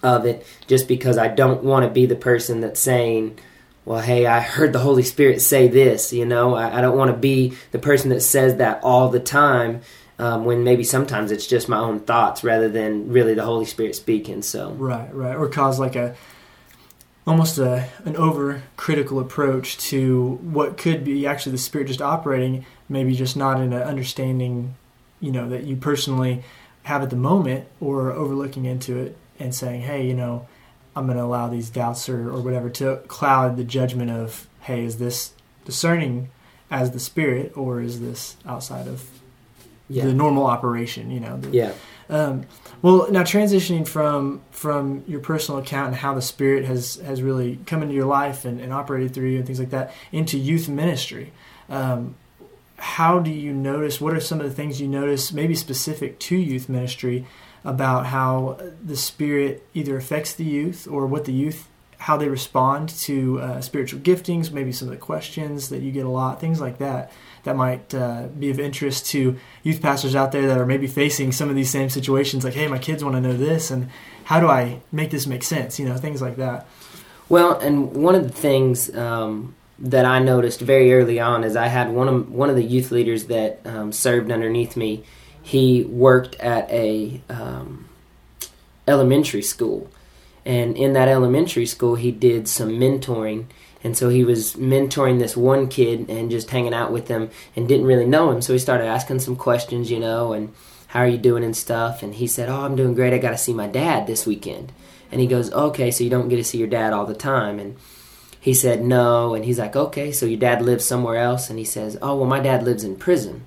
of 0.03 0.27
it 0.27 0.47
just 0.67 0.89
because 0.89 1.19
I 1.19 1.29
don't 1.29 1.63
want 1.63 1.85
to 1.85 1.91
be 1.91 2.07
the 2.07 2.17
person 2.17 2.61
that's 2.61 2.81
saying 2.81 3.39
well, 3.85 4.01
hey, 4.01 4.27
I 4.27 4.41
heard 4.41 4.73
the 4.73 4.79
Holy 4.79 5.03
Spirit 5.03 5.41
say 5.41 5.67
this, 5.67 6.13
you 6.13 6.25
know, 6.25 6.55
I, 6.55 6.79
I 6.79 6.81
don't 6.81 6.97
want 6.97 7.11
to 7.11 7.17
be 7.17 7.57
the 7.73 7.79
person 7.79 8.11
that 8.11 8.21
says 8.21 8.57
that 8.57 8.81
all 8.85 9.09
the 9.09 9.21
time 9.21 9.81
um, 10.23 10.45
when 10.45 10.63
maybe 10.63 10.85
sometimes 10.85 11.33
it's 11.33 11.49
just 11.49 11.69
my 11.69 11.79
own 11.79 11.99
thoughts 11.99 12.45
rather 12.45 12.69
than 12.69 13.09
really 13.09 13.35
the 13.35 13.43
Holy 13.43 13.65
Spirit 13.65 13.97
speaking. 13.97 14.41
So 14.43 14.71
right, 14.71 15.13
right, 15.13 15.35
or 15.35 15.49
cause 15.49 15.81
like 15.81 15.97
a 15.97 16.15
almost 17.27 17.59
a 17.59 17.89
an 18.05 18.15
over 18.15 18.63
critical 18.77 19.19
approach 19.19 19.79
to 19.79 20.39
what 20.43 20.77
could 20.77 21.03
be 21.03 21.27
actually 21.27 21.51
the 21.51 21.59
Spirit 21.59 21.89
just 21.89 22.01
operating, 22.01 22.65
maybe 22.89 23.17
just 23.17 23.37
not 23.37 23.61
in 23.61 23.73
an 23.73 23.83
understanding, 23.83 24.77
you 25.19 25.33
know, 25.33 25.49
that 25.49 25.65
you 25.65 25.75
personally 25.75 26.45
have 26.85 27.03
at 27.03 27.11
the 27.11 27.17
moment, 27.17 27.67
or 27.81 28.13
overlooking 28.13 28.65
into 28.65 28.97
it 28.97 29.17
and 29.41 29.53
saying, 29.53 29.81
hey, 29.81 30.07
you 30.07 30.15
know 30.15 30.47
I'm 30.95 31.07
going 31.07 31.17
to 31.17 31.25
allow 31.25 31.49
these 31.49 31.69
doubts 31.69 32.09
or, 32.09 32.29
or 32.29 32.41
whatever 32.41 32.71
to 32.71 32.99
cloud 33.09 33.57
the 33.57 33.65
judgment 33.65 34.11
of, 34.11 34.47
hey, 34.61 34.85
is 34.85 34.99
this 34.99 35.33
discerning 35.65 36.31
as 36.71 36.93
the 36.93 37.01
spirit 37.01 37.57
or 37.57 37.81
is 37.81 38.01
this 38.01 38.37
outside 38.47 38.87
of 38.87 39.22
yeah. 39.89 40.05
the 40.05 40.13
normal 40.13 40.47
operation? 40.47 41.11
You 41.11 41.21
know. 41.21 41.37
The, 41.37 41.51
yeah. 41.51 41.73
Um, 42.09 42.47
well, 42.83 43.11
now 43.11 43.23
transitioning 43.23 43.87
from 43.87 44.43
from 44.51 45.05
your 45.07 45.21
personal 45.21 45.61
account 45.61 45.89
and 45.89 45.97
how 45.97 46.15
the 46.15 46.23
spirit 46.23 46.65
has 46.65 46.97
has 46.97 47.23
really 47.23 47.59
come 47.67 47.83
into 47.83 47.95
your 47.95 48.07
life 48.07 48.45
and, 48.45 48.61
and 48.61 48.73
operated 48.73 49.15
through 49.15 49.29
you 49.29 49.39
and 49.39 49.47
things 49.47 49.59
like 49.59 49.71
that 49.71 49.93
into 50.11 50.39
youth 50.39 50.69
ministry. 50.69 51.33
Um, 51.69 52.17
how 52.77 53.21
do 53.21 53.31
you 53.31 53.53
notice? 53.53 54.01
What 54.01 54.13
are 54.13 54.21
some 54.21 54.41
of 54.41 54.47
the 54.47 54.55
things 54.55 54.81
you 54.81 54.89
notice, 54.89 55.33
maybe 55.33 55.55
specific 55.55 56.19
to 56.21 56.37
youth 56.37 56.69
ministry, 56.69 57.27
about 57.65 58.07
how 58.07 58.59
the 58.85 58.97
Spirit 58.97 59.65
either 59.73 59.97
affects 59.97 60.35
the 60.35 60.45
youth 60.45 60.89
or 60.89 61.07
what 61.07 61.25
the 61.25 61.33
youth 61.33 61.69
how 62.03 62.17
they 62.17 62.29
respond 62.29 62.89
to 62.89 63.41
uh, 63.41 63.61
spiritual 63.61 64.01
giftings, 64.01 64.51
maybe 64.51 64.73
some 64.73 64.89
of 64.89 64.93
the 64.93 65.01
questions 65.01 65.69
that 65.69 65.83
you 65.83 65.93
get 65.93 66.05
a 66.05 66.09
lot, 66.09 66.41
things 66.41 66.61
like 66.61 66.79
that, 66.79 67.13
that 67.45 67.55
might 67.55 67.95
uh, 67.95 68.27
be 68.39 68.51
of 68.51 68.59
interest 68.59 69.07
to 69.07 69.39
youth 69.63 69.81
pastors 69.81 70.17
out 70.17 70.33
there 70.33 70.49
that 70.49 70.59
are 70.59 70.67
maybe 70.67 70.89
facing 70.89 71.31
some 71.31 71.49
of 71.49 71.55
these 71.55 71.71
same 71.71 71.89
situations. 71.89 72.43
Like, 72.45 72.55
hey, 72.55 72.67
my 72.67 72.79
kids 72.79 73.05
want 73.05 73.15
to 73.15 73.21
know 73.21 73.37
this, 73.37 73.71
and 73.71 73.89
how 74.25 74.41
do 74.41 74.49
I 74.49 74.81
make 74.91 75.11
this 75.11 75.27
make 75.27 75.45
sense? 75.45 75.79
You 75.79 75.87
know, 75.87 75.97
things 75.97 76.21
like 76.21 76.37
that. 76.37 76.67
Well, 77.29 77.59
and 77.61 77.93
one 77.95 78.17
of 78.17 78.25
the 78.25 78.33
things 78.33 78.95
um, 78.97 79.55
that 79.79 80.05
I 80.05 80.19
noticed 80.19 80.61
very 80.61 80.93
early 80.93 81.21
on 81.21 81.45
is 81.45 81.55
I 81.55 81.69
had 81.69 81.91
one 81.91 82.09
of 82.09 82.31
one 82.31 82.51
of 82.51 82.57
the 82.57 82.65
youth 82.65 82.91
leaders 82.91 83.27
that 83.27 83.61
um, 83.65 83.93
served 83.93 84.33
underneath 84.33 84.77
me 84.77 85.05
he 85.43 85.83
worked 85.85 86.37
at 86.37 86.71
a 86.71 87.21
um, 87.29 87.89
elementary 88.87 89.43
school, 89.43 89.91
and 90.45 90.77
in 90.77 90.93
that 90.95 91.09
elementary 91.09 91.67
school, 91.67 91.95
he 91.95 92.11
did 92.11 92.49
some 92.49 92.71
mentoring. 92.71 93.47
And 93.85 93.97
so 93.97 94.09
he 94.09 94.25
was 94.25 94.55
mentoring 94.55 95.19
this 95.19 95.37
one 95.37 95.69
kid 95.69 96.09
and 96.09 96.31
just 96.31 96.51
hanging 96.51 96.75
out 96.75 96.93
with 96.93 97.09
him 97.09 97.31
and 97.57 97.67
didn't 97.67 97.87
really 97.87 98.07
know 98.07 98.31
him. 98.31 98.43
So 98.43 98.53
he 98.53 98.59
started 98.59 98.87
asking 98.87 99.21
some 99.21 99.37
questions, 99.37 99.91
you 99.91 99.99
know, 99.99 100.33
and 100.33 100.53
how 100.89 101.01
are 101.01 101.09
you 101.09 101.19
doing 101.19 101.43
and 101.43 101.57
stuff. 101.57 102.03
And 102.03 102.15
he 102.15 102.27
said, 102.27 102.49
Oh, 102.49 102.63
I'm 102.63 102.77
doing 102.77 102.95
great. 102.95 103.13
I 103.13 103.19
got 103.19 103.31
to 103.31 103.39
see 103.39 103.53
my 103.53 103.67
dad 103.67 104.07
this 104.07 104.27
weekend. 104.27 104.73
And 105.11 105.21
he 105.21 105.27
goes, 105.27 105.53
Okay, 105.53 105.91
so 105.91 106.05
you 106.05 106.11
don't 106.11 106.29
get 106.29 106.37
to 106.37 106.45
see 106.45 106.59
your 106.59 106.69
dad 106.69 106.93
all 106.93 107.07
the 107.07 107.15
time. 107.15 107.59
And 107.59 107.77
he 108.41 108.55
said, 108.55 108.85
No. 108.85 109.35
And 109.35 109.45
he's 109.45 109.59
like, 109.59 109.75
Okay, 109.75 110.13
so 110.13 110.27
your 110.27 110.39
dad 110.39 110.63
lives 110.63 110.85
somewhere 110.85 111.17
else? 111.17 111.51
And 111.51 111.59
he 111.59 111.65
says, 111.65 111.99
Oh, 112.03 112.17
well, 112.17 112.29
my 112.29 112.41
dad 112.41 112.63
lives 112.63 112.85
in 112.85 112.97
prison. 112.97 113.45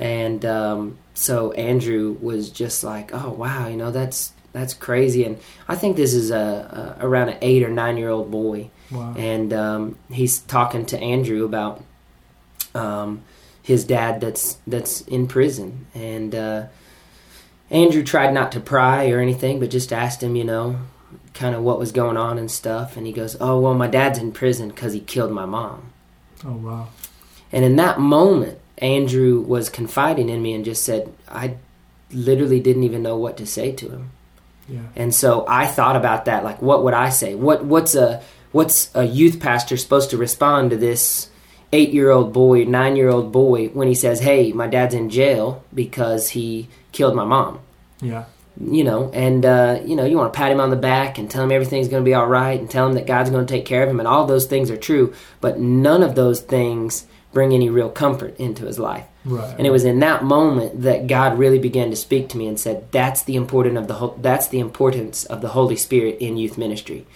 And 0.00 0.44
um, 0.46 0.98
so 1.12 1.52
Andrew 1.52 2.16
was 2.22 2.48
just 2.48 2.82
like, 2.82 3.10
"Oh 3.12 3.30
wow, 3.30 3.68
you 3.68 3.76
know 3.76 3.90
that's 3.90 4.32
that's 4.52 4.74
crazy." 4.74 5.24
And 5.24 5.38
I 5.68 5.76
think 5.76 5.96
this 5.96 6.14
is 6.14 6.30
a, 6.30 6.96
a 7.00 7.06
around 7.06 7.28
an 7.30 7.38
eight 7.42 7.62
or 7.62 7.70
nine 7.70 7.96
year 7.96 8.08
old 8.10 8.30
boy, 8.30 8.70
Wow. 8.90 9.14
and 9.16 9.52
um, 9.52 9.98
he's 10.10 10.38
talking 10.40 10.86
to 10.86 10.98
Andrew 10.98 11.44
about 11.44 11.82
um, 12.74 13.22
his 13.62 13.84
dad 13.84 14.20
that's 14.20 14.58
that's 14.66 15.00
in 15.02 15.26
prison, 15.28 15.86
and 15.94 16.34
uh, 16.34 16.66
Andrew 17.70 18.02
tried 18.02 18.34
not 18.34 18.52
to 18.52 18.60
pry 18.60 19.10
or 19.10 19.20
anything, 19.20 19.60
but 19.60 19.70
just 19.70 19.92
asked 19.92 20.22
him, 20.22 20.34
you 20.36 20.44
know, 20.44 20.76
kind 21.34 21.54
of 21.54 21.62
what 21.62 21.78
was 21.78 21.92
going 21.92 22.16
on 22.16 22.38
and 22.38 22.50
stuff, 22.50 22.96
and 22.96 23.06
he 23.06 23.12
goes, 23.12 23.36
"Oh 23.40 23.60
well, 23.60 23.74
my 23.74 23.86
dad's 23.88 24.18
in 24.18 24.32
prison 24.32 24.68
because 24.68 24.92
he 24.92 25.00
killed 25.00 25.30
my 25.32 25.46
mom." 25.46 25.92
Oh 26.44 26.52
wow. 26.56 26.88
And 27.52 27.64
in 27.64 27.76
that 27.76 27.98
moment, 28.00 28.58
Andrew 28.78 29.40
was 29.40 29.68
confiding 29.68 30.28
in 30.28 30.40
me 30.40 30.52
and 30.54 30.64
just 30.64 30.84
said, 30.84 31.12
I 31.28 31.56
literally 32.12 32.60
didn't 32.60 32.84
even 32.84 33.02
know 33.02 33.16
what 33.16 33.36
to 33.38 33.46
say 33.46 33.72
to 33.72 33.88
him. 33.90 34.10
Yeah. 34.70 34.80
And 34.94 35.14
so 35.14 35.44
I 35.48 35.66
thought 35.66 35.96
about 35.96 36.26
that, 36.26 36.44
like, 36.44 36.62
what 36.62 36.84
would 36.84 36.94
I 36.94 37.10
say? 37.10 37.34
What 37.34 37.64
what's 37.64 37.94
a 37.94 38.22
what's 38.52 38.90
a 38.94 39.04
youth 39.04 39.40
pastor 39.40 39.76
supposed 39.76 40.10
to 40.10 40.16
respond 40.16 40.70
to 40.70 40.76
this 40.76 41.28
eight 41.72 41.90
year 41.90 42.10
old 42.10 42.32
boy, 42.32 42.64
nine 42.64 42.96
year 42.96 43.08
old 43.08 43.32
boy 43.32 43.68
when 43.68 43.88
he 43.88 43.94
says, 43.94 44.20
Hey, 44.20 44.52
my 44.52 44.66
dad's 44.66 44.94
in 44.94 45.10
jail 45.10 45.64
because 45.74 46.30
he 46.30 46.68
killed 46.92 47.14
my 47.14 47.24
mom? 47.24 47.60
Yeah. 48.00 48.24
You 48.60 48.84
know, 48.84 49.10
and 49.12 49.44
uh, 49.44 49.80
you 49.84 49.96
know, 49.96 50.04
you 50.04 50.16
want 50.16 50.32
to 50.32 50.36
pat 50.36 50.52
him 50.52 50.60
on 50.60 50.70
the 50.70 50.76
back 50.76 51.18
and 51.18 51.30
tell 51.30 51.42
him 51.42 51.52
everything's 51.52 51.88
going 51.88 52.04
to 52.04 52.08
be 52.08 52.14
all 52.14 52.26
right, 52.26 52.60
and 52.60 52.68
tell 52.68 52.86
him 52.86 52.94
that 52.94 53.06
God's 53.06 53.30
going 53.30 53.46
to 53.46 53.50
take 53.50 53.64
care 53.64 53.82
of 53.82 53.88
him, 53.88 54.00
and 54.00 54.08
all 54.08 54.26
those 54.26 54.46
things 54.46 54.70
are 54.70 54.76
true. 54.76 55.14
But 55.40 55.58
none 55.58 56.02
of 56.02 56.14
those 56.14 56.40
things 56.40 57.06
bring 57.32 57.52
any 57.52 57.70
real 57.70 57.90
comfort 57.90 58.36
into 58.38 58.66
his 58.66 58.78
life. 58.78 59.06
Right. 59.24 59.54
And 59.58 59.66
it 59.66 59.70
was 59.70 59.84
in 59.84 60.00
that 60.00 60.24
moment 60.24 60.82
that 60.82 61.06
God 61.06 61.38
really 61.38 61.58
began 61.58 61.90
to 61.90 61.96
speak 61.96 62.28
to 62.30 62.38
me 62.38 62.46
and 62.46 62.58
said, 62.58 62.90
"That's 62.90 63.22
the 63.22 63.36
important 63.36 63.76
of 63.76 63.86
the 63.86 63.94
whole, 63.94 64.16
that's 64.20 64.48
the 64.48 64.60
importance 64.60 65.24
of 65.24 65.40
the 65.40 65.48
Holy 65.48 65.76
Spirit 65.76 66.18
in 66.20 66.36
youth 66.36 66.56
ministry, 66.56 67.06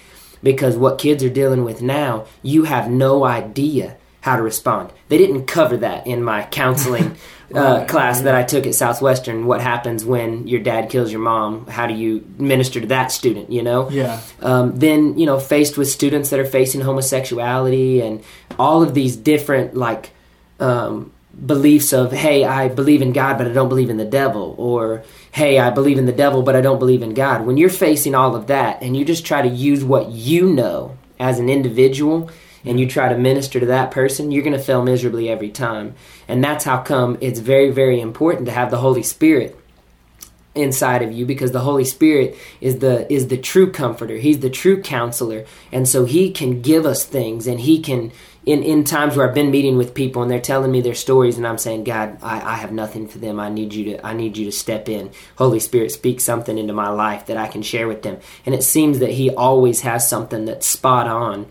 because 0.43 0.77
what 0.77 0.99
kids 0.99 1.25
are 1.25 1.31
dealing 1.31 1.65
with 1.65 1.83
now, 1.83 2.27
you 2.43 2.65
have 2.65 2.91
no 2.91 3.25
idea 3.25 3.97
how 4.21 4.37
to 4.37 4.43
respond. 4.43 4.91
They 5.09 5.19
didn't 5.19 5.47
cover 5.47 5.77
that 5.79 6.07
in 6.07 6.23
my 6.23 6.45
counseling 6.45 7.17
uh, 7.55 7.79
Right, 7.79 7.89
class 7.89 8.19
yeah. 8.19 8.25
that 8.25 8.35
I 8.37 8.43
took 8.45 8.67
at 8.67 8.75
Southwestern. 8.75 9.47
What 9.47 9.61
happens 9.61 10.05
when 10.05 10.47
your 10.47 10.61
dad 10.61 10.91
kills 10.91 11.11
your 11.11 11.21
mom? 11.21 11.67
How 11.67 11.87
do 11.87 11.95
you 11.95 12.25
minister 12.39 12.81
to 12.81 12.87
that 12.89 13.11
student? 13.13 13.51
You 13.51 13.63
know, 13.63 13.91
Yeah. 13.91 14.21
um, 14.41 14.77
then 14.79 15.19
you 15.19 15.27
know 15.27 15.39
faced 15.41 15.77
with 15.77 15.89
students 15.89 16.31
that 16.31 16.39
are 16.41 16.45
facing 16.47 16.81
homosexuality 16.83 18.01
and 18.01 18.23
all 18.59 18.83
of 18.83 18.95
these 18.95 19.17
different 19.17 19.75
like 19.77 20.11
um, 20.61 21.11
beliefs 21.47 21.93
of 21.93 22.13
hey 22.13 22.45
i 22.45 22.69
believe 22.69 23.03
in 23.03 23.13
god 23.13 23.37
but 23.37 23.49
i 23.49 23.53
don't 23.53 23.69
believe 23.69 23.91
in 23.91 23.97
the 23.97 24.05
devil 24.05 24.55
or 24.57 25.03
hey 25.33 25.59
i 25.59 25.69
believe 25.69 25.99
in 25.99 26.07
the 26.07 26.13
devil 26.13 26.43
but 26.43 26.55
i 26.55 26.61
don't 26.61 26.79
believe 26.79 27.03
in 27.03 27.13
god 27.13 27.45
when 27.45 27.57
you're 27.57 27.69
facing 27.69 28.15
all 28.15 28.37
of 28.37 28.47
that 28.47 28.81
and 28.85 28.97
you 28.97 29.05
just 29.05 29.27
try 29.27 29.43
to 29.43 29.49
use 29.49 29.83
what 29.85 30.09
you 30.13 30.47
know 30.49 30.97
as 31.19 31.41
an 31.41 31.49
individual 31.49 32.31
and 32.65 32.81
you 32.81 32.89
try 32.89 33.09
to 33.09 33.19
minister 33.19 33.61
to 33.61 33.67
that 33.67 33.91
person 33.91 34.31
you're 34.31 34.43
going 34.43 34.57
to 34.57 34.63
fail 34.63 34.83
miserably 34.83 35.29
every 35.29 35.51
time 35.51 35.95
and 36.29 36.43
that's 36.43 36.65
how 36.65 36.79
come 36.79 37.17
it's 37.21 37.41
very 37.41 37.71
very 37.71 38.01
important 38.01 38.47
to 38.47 38.53
have 38.53 38.71
the 38.71 38.79
holy 38.79 39.03
spirit 39.03 39.59
inside 40.55 41.03
of 41.03 41.13
you 41.13 41.27
because 41.27 41.53
the 41.53 41.61
Holy 41.61 41.85
Spirit 41.85 42.37
is 42.61 42.79
the 42.79 43.13
is 43.13 43.29
the 43.29 43.37
true 43.37 43.71
comforter. 43.71 44.17
He's 44.17 44.39
the 44.39 44.51
true 44.51 44.83
counselor. 44.83 45.45
And 45.73 45.89
so 45.89 46.05
he 46.05 46.31
can 46.31 46.63
give 46.63 46.87
us 46.87 47.05
things 47.05 47.47
and 47.47 47.61
he 47.61 47.81
can 47.81 48.13
in, 48.47 48.63
in 48.63 48.85
times 48.85 49.17
where 49.17 49.27
I've 49.27 49.35
been 49.35 49.51
meeting 49.51 49.79
with 49.79 49.95
people 49.95 50.23
and 50.23 50.31
they're 50.31 50.41
telling 50.41 50.71
me 50.71 50.83
their 50.83 50.95
stories 50.95 51.39
and 51.39 51.47
I'm 51.47 51.57
saying, 51.59 51.85
God, 51.85 52.19
I, 52.23 52.41
I 52.41 52.55
have 52.57 52.73
nothing 52.73 53.09
for 53.09 53.19
them. 53.19 53.41
I 53.41 53.49
need 53.49 53.73
you 53.73 53.85
to 53.85 54.07
I 54.07 54.13
need 54.13 54.37
you 54.37 54.45
to 54.47 54.53
step 54.53 54.89
in. 54.89 55.11
Holy 55.37 55.61
Spirit 55.61 55.93
speak 55.93 56.21
something 56.21 56.57
into 56.57 56.73
my 56.73 56.91
life 56.91 57.27
that 57.27 57.37
I 57.37 57.49
can 57.49 57.63
share 57.63 57.89
with 57.89 58.03
them. 58.03 58.19
And 58.47 58.55
it 58.55 58.63
seems 58.63 58.99
that 59.01 59.11
he 59.11 59.31
always 59.31 59.81
has 59.81 60.09
something 60.09 60.45
that's 60.45 60.67
spot 60.67 61.09
on 61.09 61.47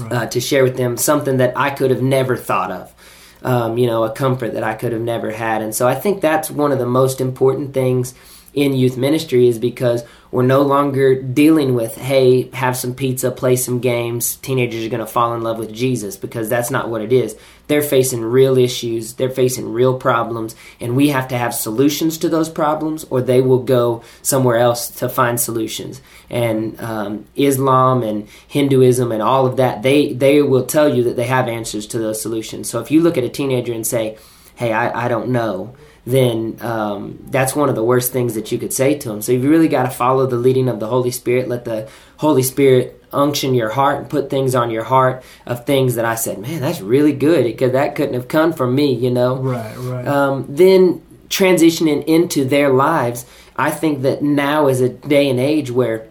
uh, 0.00 0.26
to 0.26 0.40
share 0.40 0.64
with 0.64 0.76
them, 0.76 0.96
something 0.96 1.38
that 1.38 1.56
I 1.56 1.70
could 1.70 1.90
have 1.90 2.02
never 2.02 2.36
thought 2.36 2.70
of. 2.70 2.94
Um, 3.42 3.76
you 3.76 3.88
know, 3.88 4.04
a 4.04 4.10
comfort 4.12 4.54
that 4.54 4.62
I 4.62 4.74
could 4.74 4.92
have 4.92 5.00
never 5.00 5.32
had. 5.32 5.62
And 5.62 5.74
so 5.74 5.88
I 5.88 5.96
think 5.96 6.20
that's 6.20 6.48
one 6.48 6.70
of 6.70 6.78
the 6.78 6.86
most 6.86 7.20
important 7.20 7.74
things 7.74 8.14
in 8.54 8.74
youth 8.74 8.96
ministry 8.96 9.48
is 9.48 9.58
because 9.58 10.04
we're 10.30 10.42
no 10.42 10.62
longer 10.62 11.20
dealing 11.20 11.74
with, 11.74 11.94
hey, 11.96 12.48
have 12.50 12.76
some 12.76 12.94
pizza, 12.94 13.30
play 13.30 13.56
some 13.56 13.80
games, 13.80 14.36
teenagers 14.36 14.84
are 14.84 14.88
going 14.88 15.00
to 15.00 15.06
fall 15.06 15.34
in 15.34 15.42
love 15.42 15.58
with 15.58 15.72
Jesus, 15.74 16.16
because 16.16 16.48
that's 16.48 16.70
not 16.70 16.88
what 16.88 17.02
it 17.02 17.12
is. 17.12 17.36
They're 17.66 17.82
facing 17.82 18.22
real 18.22 18.56
issues, 18.56 19.14
they're 19.14 19.30
facing 19.30 19.72
real 19.72 19.98
problems, 19.98 20.54
and 20.80 20.96
we 20.96 21.08
have 21.08 21.28
to 21.28 21.38
have 21.38 21.54
solutions 21.54 22.18
to 22.18 22.28
those 22.30 22.48
problems, 22.48 23.04
or 23.04 23.20
they 23.20 23.40
will 23.42 23.62
go 23.62 24.02
somewhere 24.22 24.56
else 24.56 24.88
to 25.00 25.08
find 25.08 25.38
solutions. 25.38 26.00
And 26.30 26.80
um, 26.80 27.26
Islam 27.36 28.02
and 28.02 28.28
Hinduism 28.48 29.12
and 29.12 29.22
all 29.22 29.46
of 29.46 29.56
that, 29.58 29.82
they, 29.82 30.12
they 30.14 30.40
will 30.42 30.64
tell 30.64 30.94
you 30.94 31.04
that 31.04 31.16
they 31.16 31.26
have 31.26 31.46
answers 31.46 31.86
to 31.88 31.98
those 31.98 32.22
solutions. 32.22 32.70
So 32.70 32.80
if 32.80 32.90
you 32.90 33.02
look 33.02 33.18
at 33.18 33.24
a 33.24 33.28
teenager 33.28 33.72
and 33.74 33.86
say, 33.86 34.16
hey, 34.54 34.72
I, 34.72 35.06
I 35.06 35.08
don't 35.08 35.28
know, 35.28 35.74
then 36.04 36.58
um, 36.60 37.24
that's 37.28 37.54
one 37.54 37.68
of 37.68 37.74
the 37.74 37.84
worst 37.84 38.12
things 38.12 38.34
that 38.34 38.50
you 38.50 38.58
could 38.58 38.72
say 38.72 38.96
to 38.98 39.08
them. 39.08 39.22
So 39.22 39.32
you've 39.32 39.44
really 39.44 39.68
got 39.68 39.84
to 39.84 39.90
follow 39.90 40.26
the 40.26 40.36
leading 40.36 40.68
of 40.68 40.80
the 40.80 40.88
Holy 40.88 41.10
Spirit. 41.10 41.48
Let 41.48 41.64
the 41.64 41.88
Holy 42.16 42.42
Spirit 42.42 43.02
unction 43.12 43.54
your 43.54 43.70
heart 43.70 43.98
and 43.98 44.10
put 44.10 44.30
things 44.30 44.54
on 44.54 44.70
your 44.70 44.84
heart 44.84 45.22
of 45.46 45.64
things 45.64 45.94
that 45.94 46.04
I 46.04 46.14
said, 46.14 46.38
man, 46.38 46.60
that's 46.60 46.80
really 46.80 47.12
good 47.12 47.44
because 47.44 47.72
that 47.72 47.94
couldn't 47.94 48.14
have 48.14 48.28
come 48.28 48.52
from 48.52 48.74
me, 48.74 48.94
you 48.94 49.10
know. 49.10 49.36
Right. 49.36 49.76
Right. 49.76 50.06
Um, 50.06 50.46
then 50.48 51.02
transitioning 51.28 52.04
into 52.04 52.44
their 52.44 52.70
lives, 52.70 53.24
I 53.56 53.70
think 53.70 54.02
that 54.02 54.22
now 54.22 54.68
is 54.68 54.80
a 54.80 54.88
day 54.88 55.30
and 55.30 55.38
age 55.38 55.70
where 55.70 56.08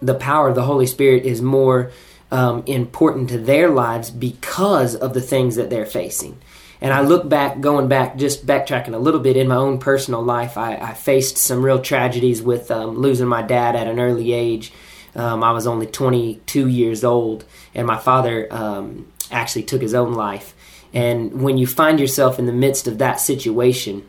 the 0.00 0.14
power 0.14 0.48
of 0.48 0.54
the 0.54 0.64
Holy 0.64 0.86
Spirit 0.86 1.24
is 1.24 1.40
more 1.40 1.92
um, 2.32 2.64
important 2.66 3.28
to 3.28 3.38
their 3.38 3.70
lives 3.70 4.10
because 4.10 4.96
of 4.96 5.14
the 5.14 5.20
things 5.20 5.56
that 5.56 5.70
they're 5.70 5.86
facing. 5.86 6.38
And 6.82 6.92
I 6.92 7.02
look 7.02 7.28
back, 7.28 7.60
going 7.60 7.86
back, 7.86 8.16
just 8.16 8.44
backtracking 8.44 8.92
a 8.92 8.98
little 8.98 9.20
bit 9.20 9.36
in 9.36 9.46
my 9.46 9.54
own 9.54 9.78
personal 9.78 10.20
life, 10.20 10.58
I, 10.58 10.74
I 10.74 10.94
faced 10.94 11.38
some 11.38 11.64
real 11.64 11.80
tragedies 11.80 12.42
with 12.42 12.72
um, 12.72 12.96
losing 12.96 13.28
my 13.28 13.40
dad 13.40 13.76
at 13.76 13.86
an 13.86 14.00
early 14.00 14.32
age. 14.32 14.72
Um, 15.14 15.44
I 15.44 15.52
was 15.52 15.68
only 15.68 15.86
22 15.86 16.66
years 16.66 17.04
old, 17.04 17.44
and 17.72 17.86
my 17.86 17.98
father 17.98 18.48
um, 18.50 19.06
actually 19.30 19.62
took 19.62 19.80
his 19.80 19.94
own 19.94 20.14
life. 20.14 20.56
And 20.92 21.40
when 21.40 21.56
you 21.56 21.68
find 21.68 22.00
yourself 22.00 22.40
in 22.40 22.46
the 22.46 22.52
midst 22.52 22.88
of 22.88 22.98
that 22.98 23.20
situation, 23.20 24.08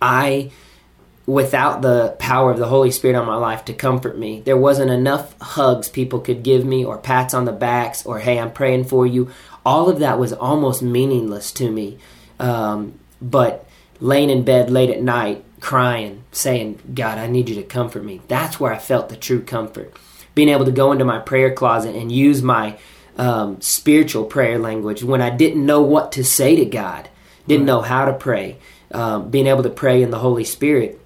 I 0.00 0.52
without 1.26 1.80
the 1.80 2.16
power 2.18 2.50
of 2.50 2.58
the 2.58 2.66
Holy 2.66 2.90
Spirit 2.90 3.16
on 3.16 3.26
my 3.26 3.36
life 3.36 3.64
to 3.66 3.72
comfort 3.72 4.18
me. 4.18 4.40
There 4.40 4.56
wasn't 4.56 4.90
enough 4.90 5.38
hugs 5.40 5.88
people 5.88 6.18
could 6.18 6.42
give 6.42 6.64
me, 6.64 6.84
or 6.84 6.98
pats 6.98 7.34
on 7.34 7.44
the 7.44 7.52
backs, 7.52 8.04
or 8.04 8.18
hey, 8.18 8.38
I'm 8.38 8.52
praying 8.52 8.84
for 8.84 9.06
you. 9.06 9.30
All 9.64 9.88
of 9.88 9.98
that 9.98 10.18
was 10.18 10.32
almost 10.32 10.82
meaningless 10.82 11.52
to 11.52 11.70
me. 11.70 11.98
Um, 12.38 12.98
but 13.20 13.66
laying 14.00 14.30
in 14.30 14.44
bed 14.44 14.70
late 14.70 14.90
at 14.90 15.02
night, 15.02 15.44
crying, 15.60 16.24
saying, 16.32 16.80
God, 16.94 17.18
I 17.18 17.26
need 17.26 17.48
you 17.48 17.54
to 17.56 17.62
comfort 17.62 18.04
me. 18.04 18.22
That's 18.28 18.58
where 18.58 18.72
I 18.72 18.78
felt 18.78 19.08
the 19.08 19.16
true 19.16 19.42
comfort. 19.42 19.94
Being 20.34 20.48
able 20.48 20.64
to 20.64 20.72
go 20.72 20.92
into 20.92 21.04
my 21.04 21.18
prayer 21.18 21.52
closet 21.52 21.94
and 21.94 22.10
use 22.10 22.42
my 22.42 22.78
um, 23.18 23.60
spiritual 23.60 24.24
prayer 24.24 24.58
language 24.58 25.02
when 25.02 25.20
I 25.20 25.30
didn't 25.30 25.66
know 25.66 25.82
what 25.82 26.12
to 26.12 26.24
say 26.24 26.56
to 26.56 26.64
God, 26.64 27.08
didn't 27.46 27.66
know 27.66 27.82
how 27.82 28.06
to 28.06 28.12
pray. 28.12 28.58
Um, 28.92 29.30
being 29.30 29.46
able 29.46 29.62
to 29.62 29.70
pray 29.70 30.02
in 30.02 30.10
the 30.10 30.18
Holy 30.18 30.44
Spirit 30.44 30.99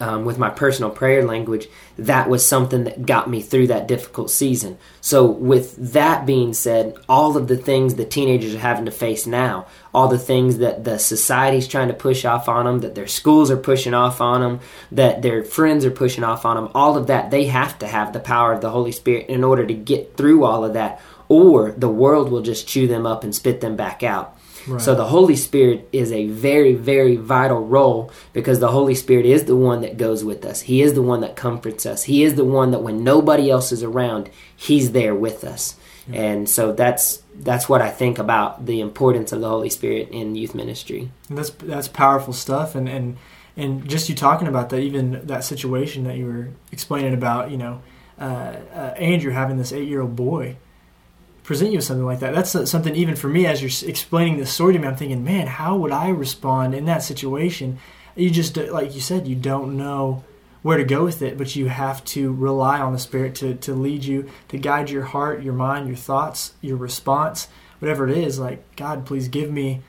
um, 0.00 0.24
with 0.24 0.38
my 0.38 0.50
personal 0.50 0.90
prayer 0.90 1.24
language, 1.24 1.68
that 1.98 2.28
was 2.28 2.44
something 2.44 2.84
that 2.84 3.06
got 3.06 3.28
me 3.28 3.42
through 3.42 3.68
that 3.68 3.88
difficult 3.88 4.30
season. 4.30 4.78
So, 5.00 5.26
with 5.26 5.76
that 5.92 6.26
being 6.26 6.54
said, 6.54 6.96
all 7.08 7.36
of 7.36 7.48
the 7.48 7.56
things 7.56 7.94
the 7.94 8.04
teenagers 8.04 8.54
are 8.54 8.58
having 8.58 8.84
to 8.86 8.90
face 8.90 9.26
now, 9.26 9.66
all 9.94 10.08
the 10.08 10.18
things 10.18 10.58
that 10.58 10.84
the 10.84 10.98
society's 10.98 11.68
trying 11.68 11.88
to 11.88 11.94
push 11.94 12.24
off 12.24 12.48
on 12.48 12.64
them, 12.64 12.80
that 12.80 12.94
their 12.94 13.06
schools 13.06 13.50
are 13.50 13.56
pushing 13.56 13.94
off 13.94 14.20
on 14.20 14.40
them, 14.40 14.60
that 14.90 15.22
their 15.22 15.44
friends 15.44 15.84
are 15.84 15.90
pushing 15.90 16.24
off 16.24 16.44
on 16.44 16.56
them, 16.56 16.70
all 16.74 16.96
of 16.96 17.08
that, 17.08 17.30
they 17.30 17.46
have 17.46 17.78
to 17.80 17.86
have 17.86 18.12
the 18.12 18.20
power 18.20 18.52
of 18.52 18.60
the 18.60 18.70
Holy 18.70 18.92
Spirit 18.92 19.28
in 19.28 19.44
order 19.44 19.66
to 19.66 19.74
get 19.74 20.16
through 20.16 20.44
all 20.44 20.64
of 20.64 20.74
that, 20.74 21.00
or 21.28 21.72
the 21.72 21.88
world 21.88 22.30
will 22.30 22.42
just 22.42 22.68
chew 22.68 22.86
them 22.86 23.06
up 23.06 23.24
and 23.24 23.34
spit 23.34 23.60
them 23.60 23.76
back 23.76 24.02
out. 24.02 24.36
Right. 24.66 24.80
So 24.80 24.94
the 24.94 25.06
Holy 25.06 25.36
Spirit 25.36 25.88
is 25.92 26.12
a 26.12 26.28
very, 26.28 26.74
very 26.74 27.16
vital 27.16 27.64
role 27.64 28.10
because 28.32 28.60
the 28.60 28.68
Holy 28.68 28.94
Spirit 28.94 29.26
is 29.26 29.44
the 29.44 29.56
one 29.56 29.80
that 29.82 29.96
goes 29.96 30.24
with 30.24 30.44
us. 30.44 30.62
He 30.62 30.82
is 30.82 30.94
the 30.94 31.02
one 31.02 31.20
that 31.20 31.36
comforts 31.36 31.86
us. 31.86 32.04
He 32.04 32.22
is 32.22 32.34
the 32.34 32.44
one 32.44 32.70
that 32.70 32.82
when 32.82 33.02
nobody 33.04 33.50
else 33.50 33.72
is 33.72 33.82
around, 33.82 34.30
He's 34.56 34.92
there 34.92 35.14
with 35.14 35.44
us. 35.44 35.76
And 36.12 36.48
so 36.48 36.72
that's 36.72 37.22
that's 37.34 37.68
what 37.68 37.80
I 37.80 37.90
think 37.90 38.18
about 38.18 38.66
the 38.66 38.80
importance 38.80 39.32
of 39.32 39.40
the 39.40 39.48
Holy 39.48 39.70
Spirit 39.70 40.08
in 40.10 40.34
youth 40.34 40.54
ministry. 40.54 41.10
And 41.28 41.38
that's 41.38 41.50
that's 41.50 41.88
powerful 41.88 42.32
stuff, 42.32 42.74
and 42.74 42.88
and 42.88 43.16
and 43.56 43.88
just 43.88 44.08
you 44.08 44.14
talking 44.14 44.48
about 44.48 44.70
that, 44.70 44.80
even 44.80 45.26
that 45.26 45.44
situation 45.44 46.04
that 46.04 46.16
you 46.16 46.26
were 46.26 46.48
explaining 46.72 47.14
about, 47.14 47.50
you 47.50 47.56
know, 47.56 47.82
uh, 48.18 48.56
uh, 48.74 48.94
Andrew 48.96 49.30
having 49.32 49.58
this 49.58 49.72
eight 49.72 49.88
year 49.88 50.00
old 50.00 50.16
boy. 50.16 50.56
Present 51.42 51.72
you 51.72 51.78
with 51.78 51.84
something 51.84 52.06
like 52.06 52.20
that. 52.20 52.34
That's 52.34 52.70
something 52.70 52.94
even 52.94 53.16
for 53.16 53.28
me 53.28 53.46
as 53.46 53.60
you're 53.60 53.90
explaining 53.90 54.38
this 54.38 54.52
story 54.52 54.72
to 54.74 54.78
me. 54.78 54.86
I'm 54.86 54.96
thinking, 54.96 55.24
man, 55.24 55.46
how 55.46 55.76
would 55.76 55.92
I 55.92 56.08
respond 56.08 56.74
in 56.74 56.84
that 56.86 57.02
situation? 57.02 57.78
You 58.14 58.30
just 58.30 58.56
like 58.56 58.94
you 58.94 59.00
said, 59.00 59.26
you 59.26 59.36
don't 59.36 59.76
know 59.76 60.24
where 60.62 60.78
to 60.78 60.84
go 60.84 61.04
with 61.04 61.22
it, 61.22 61.36
but 61.36 61.56
you 61.56 61.68
have 61.68 62.04
to 62.04 62.32
rely 62.32 62.80
on 62.80 62.92
the 62.92 62.98
Spirit 62.98 63.34
to, 63.36 63.54
to 63.54 63.74
lead 63.74 64.04
you, 64.04 64.30
to 64.48 64.56
guide 64.56 64.90
your 64.90 65.02
heart, 65.02 65.42
your 65.42 65.54
mind, 65.54 65.88
your 65.88 65.96
thoughts, 65.96 66.54
your 66.60 66.76
response, 66.76 67.48
whatever 67.80 68.08
it 68.08 68.16
is. 68.16 68.38
Like, 68.38 68.76
God, 68.76 69.04
please 69.04 69.28
give 69.28 69.50
me 69.50 69.82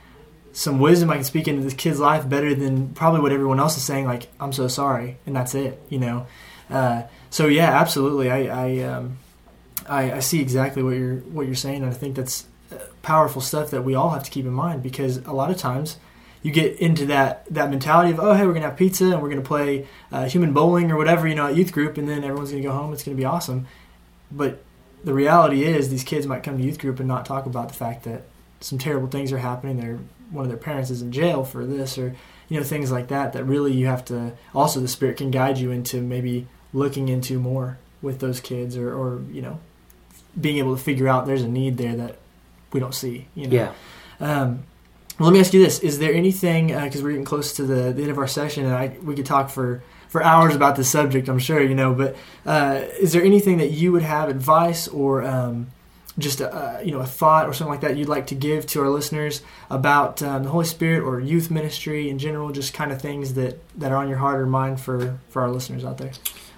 some 0.51 0.79
wisdom 0.79 1.09
I 1.09 1.15
can 1.15 1.23
speak 1.23 1.47
into 1.47 1.63
this 1.63 1.73
kid's 1.73 1.99
life 1.99 2.27
better 2.27 2.55
than 2.55 2.89
probably 2.89 3.21
what 3.21 3.31
everyone 3.31 3.59
else 3.59 3.77
is 3.77 3.83
saying. 3.83 4.05
Like, 4.05 4.27
I'm 4.39 4.53
so 4.53 4.67
sorry, 4.67 5.17
and 5.25 5.35
that's 5.35 5.55
it, 5.55 5.79
you 5.89 5.99
know. 5.99 6.27
Uh, 6.69 7.03
so 7.29 7.47
yeah, 7.47 7.79
absolutely. 7.79 8.31
I 8.31 8.45
I, 8.45 8.79
um, 8.83 9.17
I, 9.87 10.13
I 10.13 10.19
see 10.19 10.41
exactly 10.41 10.83
what 10.83 10.95
you're 10.95 11.17
what 11.17 11.45
you're 11.45 11.55
saying, 11.55 11.83
and 11.83 11.91
I 11.91 11.93
think 11.93 12.15
that's 12.15 12.45
uh, 12.71 12.77
powerful 13.01 13.41
stuff 13.41 13.71
that 13.71 13.83
we 13.83 13.95
all 13.95 14.11
have 14.11 14.23
to 14.23 14.31
keep 14.31 14.45
in 14.45 14.53
mind 14.53 14.83
because 14.83 15.17
a 15.17 15.33
lot 15.33 15.51
of 15.51 15.57
times 15.57 15.97
you 16.41 16.51
get 16.51 16.77
into 16.79 17.05
that 17.07 17.45
that 17.53 17.69
mentality 17.69 18.11
of 18.11 18.19
oh 18.19 18.33
hey 18.33 18.45
we're 18.45 18.53
gonna 18.53 18.67
have 18.67 18.77
pizza 18.77 19.05
and 19.05 19.21
we're 19.21 19.29
gonna 19.29 19.41
play 19.41 19.87
uh, 20.11 20.25
human 20.25 20.53
bowling 20.53 20.91
or 20.91 20.97
whatever 20.97 21.27
you 21.27 21.35
know 21.35 21.47
at 21.47 21.55
youth 21.55 21.71
group 21.71 21.97
and 21.97 22.07
then 22.07 22.23
everyone's 22.23 22.51
gonna 22.51 22.61
go 22.61 22.71
home 22.71 22.93
it's 22.93 23.03
gonna 23.03 23.17
be 23.17 23.25
awesome. 23.25 23.65
But 24.31 24.63
the 25.03 25.13
reality 25.13 25.63
is 25.63 25.89
these 25.89 26.03
kids 26.03 26.27
might 26.27 26.43
come 26.43 26.57
to 26.57 26.63
youth 26.63 26.79
group 26.79 26.99
and 26.99 27.07
not 27.07 27.25
talk 27.25 27.45
about 27.45 27.67
the 27.67 27.73
fact 27.73 28.03
that 28.03 28.23
some 28.59 28.77
terrible 28.77 29.07
things 29.07 29.31
are 29.31 29.39
happening 29.39 29.77
their 29.77 29.99
one 30.29 30.45
of 30.45 30.49
their 30.49 30.57
parents 30.57 30.89
is 30.89 31.01
in 31.01 31.11
jail 31.11 31.43
for 31.43 31.65
this 31.65 31.97
or 31.97 32.15
you 32.49 32.57
know 32.57 32.63
things 32.63 32.91
like 32.91 33.07
that 33.07 33.33
that 33.33 33.43
really 33.43 33.73
you 33.73 33.87
have 33.87 34.03
to 34.05 34.33
also 34.53 34.79
the 34.79 34.87
spirit 34.87 35.17
can 35.17 35.31
guide 35.31 35.57
you 35.57 35.71
into 35.71 36.01
maybe 36.01 36.47
looking 36.73 37.07
into 37.09 37.39
more 37.39 37.77
with 38.01 38.19
those 38.19 38.39
kids 38.39 38.75
or, 38.75 38.93
or 38.93 39.21
you 39.31 39.41
know 39.41 39.59
being 40.39 40.57
able 40.57 40.75
to 40.75 40.81
figure 40.81 41.07
out 41.07 41.25
there's 41.25 41.43
a 41.43 41.47
need 41.47 41.77
there 41.77 41.95
that 41.95 42.17
we 42.71 42.79
don't 42.79 42.95
see 42.95 43.27
you 43.35 43.47
know 43.47 43.55
yeah 43.55 43.73
um, 44.19 44.63
well, 45.19 45.29
let 45.29 45.33
me 45.33 45.39
ask 45.39 45.53
you 45.53 45.63
this: 45.63 45.79
Is 45.79 45.99
there 45.99 46.13
anything 46.13 46.67
because 46.67 47.01
uh, 47.01 47.03
we're 47.03 47.11
getting 47.11 47.25
close 47.25 47.53
to 47.53 47.63
the, 47.63 47.93
the, 47.93 48.01
end 48.01 48.11
of 48.11 48.17
our 48.17 48.27
session, 48.27 48.65
and 48.65 48.73
I, 48.73 48.97
we 49.03 49.15
could 49.15 49.25
talk 49.25 49.49
for 49.49 49.83
for 50.09 50.23
hours 50.23 50.55
about 50.55 50.75
this 50.75 50.89
subject, 50.89 51.27
I'm 51.27 51.39
sure 51.39 51.61
you 51.61 51.75
know. 51.75 51.93
But 51.93 52.15
uh, 52.45 52.85
is 52.99 53.13
there 53.13 53.23
anything 53.23 53.57
that 53.57 53.71
you 53.71 53.91
would 53.91 54.01
have 54.01 54.29
advice 54.29 54.87
or 54.87 55.23
um, 55.23 55.67
just 56.17 56.41
a, 56.41 56.81
you 56.83 56.91
know 56.91 56.99
a 56.99 57.05
thought 57.05 57.47
or 57.47 57.53
something 57.53 57.71
like 57.71 57.81
that 57.81 57.95
you'd 57.95 58.09
like 58.09 58.27
to 58.27 58.35
give 58.35 58.65
to 58.67 58.81
our 58.81 58.89
listeners 58.89 59.43
about 59.69 60.23
um, 60.23 60.43
the 60.43 60.49
Holy 60.49 60.65
Spirit 60.65 61.03
or 61.03 61.19
youth 61.19 61.51
ministry 61.51 62.09
in 62.09 62.17
general? 62.17 62.51
Just 62.51 62.73
kind 62.73 62.91
of 62.91 62.99
things 62.99 63.35
that 63.35 63.59
that 63.77 63.91
are 63.91 63.97
on 63.97 64.09
your 64.09 64.17
heart 64.17 64.39
or 64.39 64.47
mind 64.47 64.81
for 64.81 65.19
for 65.29 65.43
our 65.43 65.51
listeners 65.51 65.85
out 65.85 65.99
there. 65.99 66.11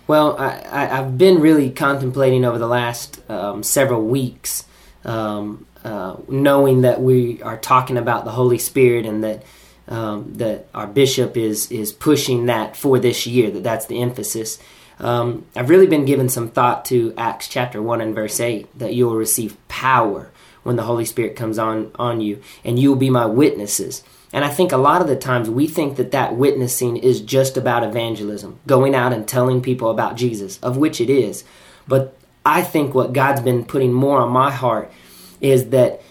Well, 0.08 0.38
I, 0.38 0.86
have 0.86 1.18
been 1.18 1.40
really 1.40 1.72
contemplating 1.72 2.46
over 2.46 2.60
the 2.60 2.68
last 2.68 3.28
um, 3.30 3.64
several 3.64 4.04
weeks 4.04 4.64
um, 5.04 5.66
uh, 5.84 6.18
knowing 6.28 6.82
that 6.82 7.02
we 7.02 7.42
are 7.42 7.58
talking 7.58 7.98
about 7.98 8.26
the 8.26 8.32
Holy 8.32 8.58
Spirit 8.58 9.06
and 9.06 9.24
that 9.24 9.44
um, 9.88 10.34
that 10.36 10.68
our 10.74 10.88
bishop 10.88 11.38
is 11.38 11.72
is 11.72 11.92
pushing 11.92 12.48
that 12.48 12.76
for 12.76 13.00
this 13.00 13.28
year. 13.28 13.52
That 13.52 13.64
that's 13.64 13.86
the 13.86 14.02
emphasis. 14.02 14.60
Um, 15.00 15.46
I've 15.56 15.70
really 15.70 15.88
been 15.88 16.06
given 16.06 16.30
some 16.30 16.50
thought 16.50 16.86
to 16.86 17.14
Acts 17.18 17.48
chapter 17.48 17.82
one 17.82 18.02
and 18.02 18.16
verse 18.16 18.40
eight 18.40 18.68
that 18.78 18.94
you 18.94 19.06
will 19.06 19.16
receive 19.16 19.58
power 19.68 20.32
when 20.64 20.76
the 20.76 20.84
Holy 20.84 21.06
Spirit 21.06 21.36
comes 21.36 21.60
on 21.60 21.92
on 21.96 22.22
you, 22.22 22.42
and 22.64 22.80
you 22.80 22.90
will 22.90 22.96
be 22.96 23.10
my 23.10 23.26
witnesses. 23.26 24.04
And 24.36 24.44
I 24.44 24.50
think 24.50 24.74
a 24.74 24.78
lot 24.78 25.02
of 25.02 25.08
the 25.08 25.16
times 25.16 25.50
we 25.50 25.66
think 25.66 25.96
that 25.96 26.12
that 26.12 26.36
witnessing 26.36 26.98
is 26.98 27.22
just 27.22 27.56
about 27.56 27.86
evangelism, 27.86 28.60
going 28.68 28.94
out 28.94 29.14
and 29.14 29.26
telling 29.26 29.62
people 29.62 29.90
about 29.90 30.18
Jesus, 30.18 30.60
of 30.60 30.76
which 30.76 31.00
it 31.00 31.10
is. 31.10 31.46
But 31.88 32.18
I 32.46 32.62
think 32.62 32.94
what 32.94 33.14
God's 33.14 33.42
been 33.42 33.64
putting 33.64 33.94
more 33.94 34.20
on 34.20 34.34
my 34.34 34.52
heart 34.52 34.92
is 35.40 35.70
that 35.70 36.02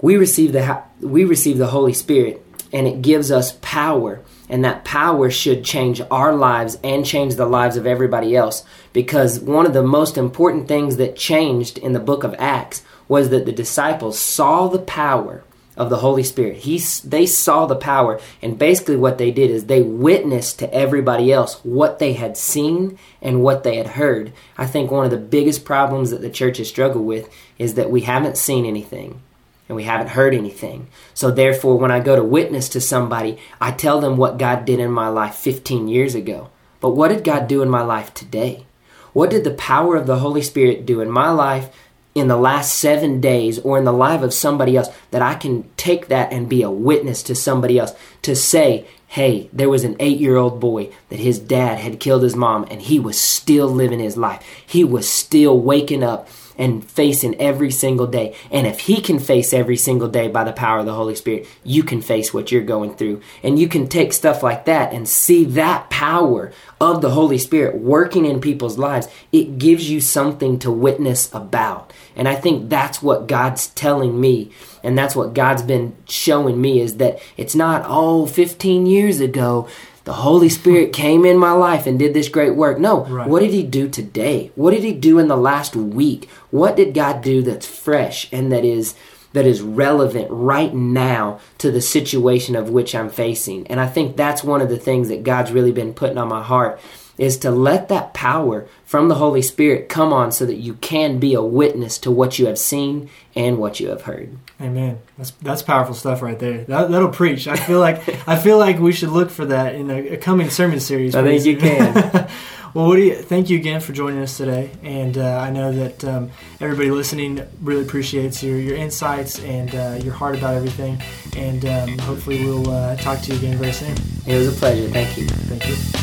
we 0.00 0.16
receive 0.16 0.52
the 0.52 0.82
we 1.02 1.26
receive 1.26 1.58
the 1.58 1.66
Holy 1.66 1.92
Spirit 1.92 2.42
and 2.72 2.86
it 2.86 3.02
gives 3.02 3.30
us 3.30 3.58
power 3.60 4.22
and 4.48 4.64
that 4.64 4.86
power 4.86 5.30
should 5.30 5.62
change 5.62 6.00
our 6.10 6.34
lives 6.34 6.78
and 6.82 7.04
change 7.04 7.34
the 7.34 7.44
lives 7.44 7.76
of 7.76 7.86
everybody 7.86 8.34
else 8.34 8.64
because 8.94 9.40
one 9.40 9.66
of 9.66 9.74
the 9.74 9.82
most 9.82 10.16
important 10.16 10.68
things 10.68 10.96
that 10.96 11.16
changed 11.16 11.76
in 11.76 11.92
the 11.92 12.00
book 12.00 12.24
of 12.24 12.34
Acts 12.38 12.82
was 13.08 13.28
that 13.28 13.44
the 13.44 13.52
disciples 13.52 14.18
saw 14.18 14.68
the 14.68 14.78
power 14.78 15.44
of 15.78 15.88
the 15.88 15.98
Holy 15.98 16.24
Spirit. 16.24 16.58
He, 16.58 16.78
they 17.04 17.24
saw 17.24 17.64
the 17.64 17.76
power, 17.76 18.20
and 18.42 18.58
basically 18.58 18.96
what 18.96 19.16
they 19.16 19.30
did 19.30 19.50
is 19.50 19.64
they 19.64 19.80
witnessed 19.80 20.58
to 20.58 20.74
everybody 20.74 21.32
else 21.32 21.64
what 21.64 22.00
they 22.00 22.12
had 22.12 22.36
seen 22.36 22.98
and 23.22 23.42
what 23.42 23.62
they 23.62 23.76
had 23.76 23.86
heard. 23.86 24.32
I 24.58 24.66
think 24.66 24.90
one 24.90 25.04
of 25.04 25.10
the 25.10 25.16
biggest 25.16 25.64
problems 25.64 26.10
that 26.10 26.20
the 26.20 26.30
church 26.30 26.58
has 26.58 26.68
struggled 26.68 27.06
with 27.06 27.32
is 27.58 27.74
that 27.74 27.90
we 27.90 28.02
haven't 28.02 28.36
seen 28.36 28.66
anything 28.66 29.22
and 29.68 29.76
we 29.76 29.84
haven't 29.84 30.08
heard 30.08 30.34
anything. 30.34 30.88
So 31.14 31.30
therefore, 31.30 31.78
when 31.78 31.90
I 31.90 32.00
go 32.00 32.16
to 32.16 32.24
witness 32.24 32.68
to 32.70 32.80
somebody, 32.80 33.38
I 33.60 33.70
tell 33.70 34.00
them 34.00 34.16
what 34.16 34.38
God 34.38 34.64
did 34.64 34.80
in 34.80 34.90
my 34.90 35.08
life 35.08 35.34
15 35.36 35.88
years 35.88 36.14
ago. 36.14 36.50
But 36.80 36.90
what 36.90 37.08
did 37.08 37.24
God 37.24 37.48
do 37.48 37.62
in 37.62 37.68
my 37.68 37.82
life 37.82 38.14
today? 38.14 38.66
What 39.12 39.30
did 39.30 39.44
the 39.44 39.52
power 39.52 39.96
of 39.96 40.06
the 40.06 40.18
Holy 40.18 40.42
Spirit 40.42 40.86
do 40.86 41.00
in 41.00 41.10
my 41.10 41.30
life 41.30 41.70
in 42.18 42.28
the 42.28 42.36
last 42.36 42.78
seven 42.78 43.20
days 43.20 43.58
or 43.60 43.78
in 43.78 43.84
the 43.84 43.92
life 43.92 44.22
of 44.22 44.34
somebody 44.34 44.76
else 44.76 44.88
that 45.10 45.22
I 45.22 45.34
can 45.34 45.68
take 45.76 46.08
that 46.08 46.32
and 46.32 46.48
be 46.48 46.62
a 46.62 46.70
witness 46.70 47.22
to 47.24 47.34
somebody 47.34 47.78
else 47.78 47.94
to 48.22 48.34
say, 48.34 48.86
hey, 49.06 49.48
there 49.52 49.70
was 49.70 49.84
an 49.84 49.96
eight 50.00 50.18
year 50.18 50.36
old 50.36 50.60
boy 50.60 50.90
that 51.08 51.18
his 51.18 51.38
dad 51.38 51.78
had 51.78 52.00
killed 52.00 52.22
his 52.22 52.36
mom 52.36 52.66
and 52.70 52.82
he 52.82 53.00
was 53.00 53.18
still 53.18 53.68
living 53.68 54.00
his 54.00 54.16
life. 54.16 54.42
He 54.66 54.84
was 54.84 55.08
still 55.08 55.58
waking 55.58 56.02
up 56.02 56.28
and 56.58 56.84
facing 56.84 57.40
every 57.40 57.70
single 57.70 58.06
day. 58.06 58.34
And 58.50 58.66
if 58.66 58.80
he 58.80 59.00
can 59.00 59.18
face 59.18 59.52
every 59.54 59.76
single 59.76 60.08
day 60.08 60.28
by 60.28 60.44
the 60.44 60.52
power 60.52 60.80
of 60.80 60.86
the 60.86 60.94
Holy 60.94 61.14
Spirit, 61.14 61.46
you 61.64 61.84
can 61.84 62.02
face 62.02 62.34
what 62.34 62.50
you're 62.52 62.62
going 62.62 62.96
through. 62.96 63.22
And 63.42 63.58
you 63.58 63.68
can 63.68 63.86
take 63.86 64.12
stuff 64.12 64.42
like 64.42 64.64
that 64.64 64.92
and 64.92 65.08
see 65.08 65.44
that 65.44 65.88
power 65.88 66.52
of 66.80 67.00
the 67.00 67.10
Holy 67.10 67.38
Spirit 67.38 67.76
working 67.76 68.24
in 68.24 68.40
people's 68.40 68.76
lives. 68.78 69.08
It 69.32 69.58
gives 69.58 69.88
you 69.88 70.00
something 70.00 70.58
to 70.58 70.70
witness 70.70 71.32
about. 71.32 71.92
And 72.16 72.28
I 72.28 72.34
think 72.34 72.68
that's 72.68 73.00
what 73.00 73.28
God's 73.28 73.68
telling 73.68 74.20
me. 74.20 74.50
And 74.82 74.98
that's 74.98 75.16
what 75.16 75.34
God's 75.34 75.62
been 75.62 75.96
showing 76.08 76.60
me 76.60 76.80
is 76.80 76.96
that 76.96 77.20
it's 77.36 77.54
not, 77.54 77.84
oh, 77.86 78.26
15 78.26 78.86
years 78.86 79.20
ago, 79.20 79.68
the 80.08 80.14
Holy 80.14 80.48
Spirit 80.48 80.86
hmm. 80.86 80.92
came 80.92 81.26
in 81.26 81.36
my 81.36 81.52
life 81.52 81.86
and 81.86 81.98
did 81.98 82.14
this 82.14 82.30
great 82.30 82.56
work. 82.56 82.78
No, 82.78 83.04
right. 83.04 83.28
what 83.28 83.40
did 83.40 83.50
He 83.50 83.62
do 83.62 83.90
today? 83.90 84.50
What 84.54 84.70
did 84.70 84.82
He 84.82 84.94
do 84.94 85.18
in 85.18 85.28
the 85.28 85.36
last 85.36 85.76
week? 85.76 86.30
What 86.50 86.76
did 86.76 86.94
God 86.94 87.20
do 87.20 87.42
that's 87.42 87.66
fresh 87.66 88.26
and 88.32 88.50
that 88.50 88.64
is 88.64 88.94
that 89.34 89.44
is 89.44 89.60
relevant 89.60 90.28
right 90.30 90.74
now 90.74 91.38
to 91.58 91.70
the 91.70 91.82
situation 91.82 92.56
of 92.56 92.70
which 92.70 92.94
I'm 92.94 93.10
facing? 93.10 93.66
And 93.66 93.78
I 93.78 93.86
think 93.86 94.16
that's 94.16 94.42
one 94.42 94.62
of 94.62 94.70
the 94.70 94.78
things 94.78 95.08
that 95.10 95.24
God's 95.24 95.52
really 95.52 95.72
been 95.72 95.92
putting 95.92 96.16
on 96.16 96.28
my 96.28 96.42
heart 96.42 96.80
is 97.18 97.36
to 97.38 97.50
let 97.50 97.88
that 97.88 98.14
power 98.14 98.66
from 98.84 99.08
the 99.08 99.16
Holy 99.16 99.42
Spirit 99.42 99.88
come 99.88 100.12
on 100.12 100.32
so 100.32 100.46
that 100.46 100.56
you 100.56 100.74
can 100.74 101.18
be 101.18 101.34
a 101.34 101.42
witness 101.42 101.98
to 101.98 102.10
what 102.10 102.38
you 102.38 102.46
have 102.46 102.58
seen 102.58 103.10
and 103.34 103.58
what 103.58 103.80
you 103.80 103.88
have 103.88 104.02
heard. 104.02 104.36
Amen. 104.60 104.98
That's 105.16 105.30
that's 105.42 105.62
powerful 105.62 105.94
stuff 105.94 106.22
right 106.22 106.38
there. 106.38 106.64
That, 106.64 106.90
that'll 106.90 107.10
preach. 107.10 107.46
I 107.46 107.56
feel 107.56 107.80
like 107.80 108.28
I 108.28 108.36
feel 108.36 108.58
like 108.58 108.78
we 108.78 108.92
should 108.92 109.10
look 109.10 109.30
for 109.30 109.46
that 109.46 109.74
in 109.74 109.90
a, 109.90 110.08
a 110.10 110.16
coming 110.16 110.50
sermon 110.50 110.80
series. 110.80 111.14
I 111.14 111.22
think 111.22 111.44
you 111.44 111.56
can. 111.56 111.94
well, 112.74 112.88
Woody, 112.88 113.10
thank 113.10 113.50
you 113.50 113.58
again 113.58 113.80
for 113.80 113.92
joining 113.92 114.20
us 114.20 114.36
today, 114.36 114.70
and 114.82 115.16
uh, 115.16 115.38
I 115.38 115.50
know 115.50 115.72
that 115.72 116.04
um, 116.04 116.30
everybody 116.60 116.90
listening 116.90 117.46
really 117.60 117.82
appreciates 117.82 118.42
your 118.42 118.58
your 118.58 118.76
insights 118.76 119.38
and 119.40 119.74
uh, 119.74 120.00
your 120.02 120.14
heart 120.14 120.36
about 120.36 120.54
everything. 120.54 121.00
And 121.36 121.64
um, 121.64 121.98
hopefully, 121.98 122.44
we'll 122.44 122.68
uh, 122.68 122.96
talk 122.96 123.20
to 123.20 123.32
you 123.32 123.38
again 123.38 123.58
very 123.58 123.72
soon. 123.72 123.96
It 124.26 124.36
was 124.36 124.48
a 124.48 124.58
pleasure. 124.58 124.88
Thank 124.88 125.16
you. 125.16 125.26
Thank 125.26 125.68
you. 125.68 125.97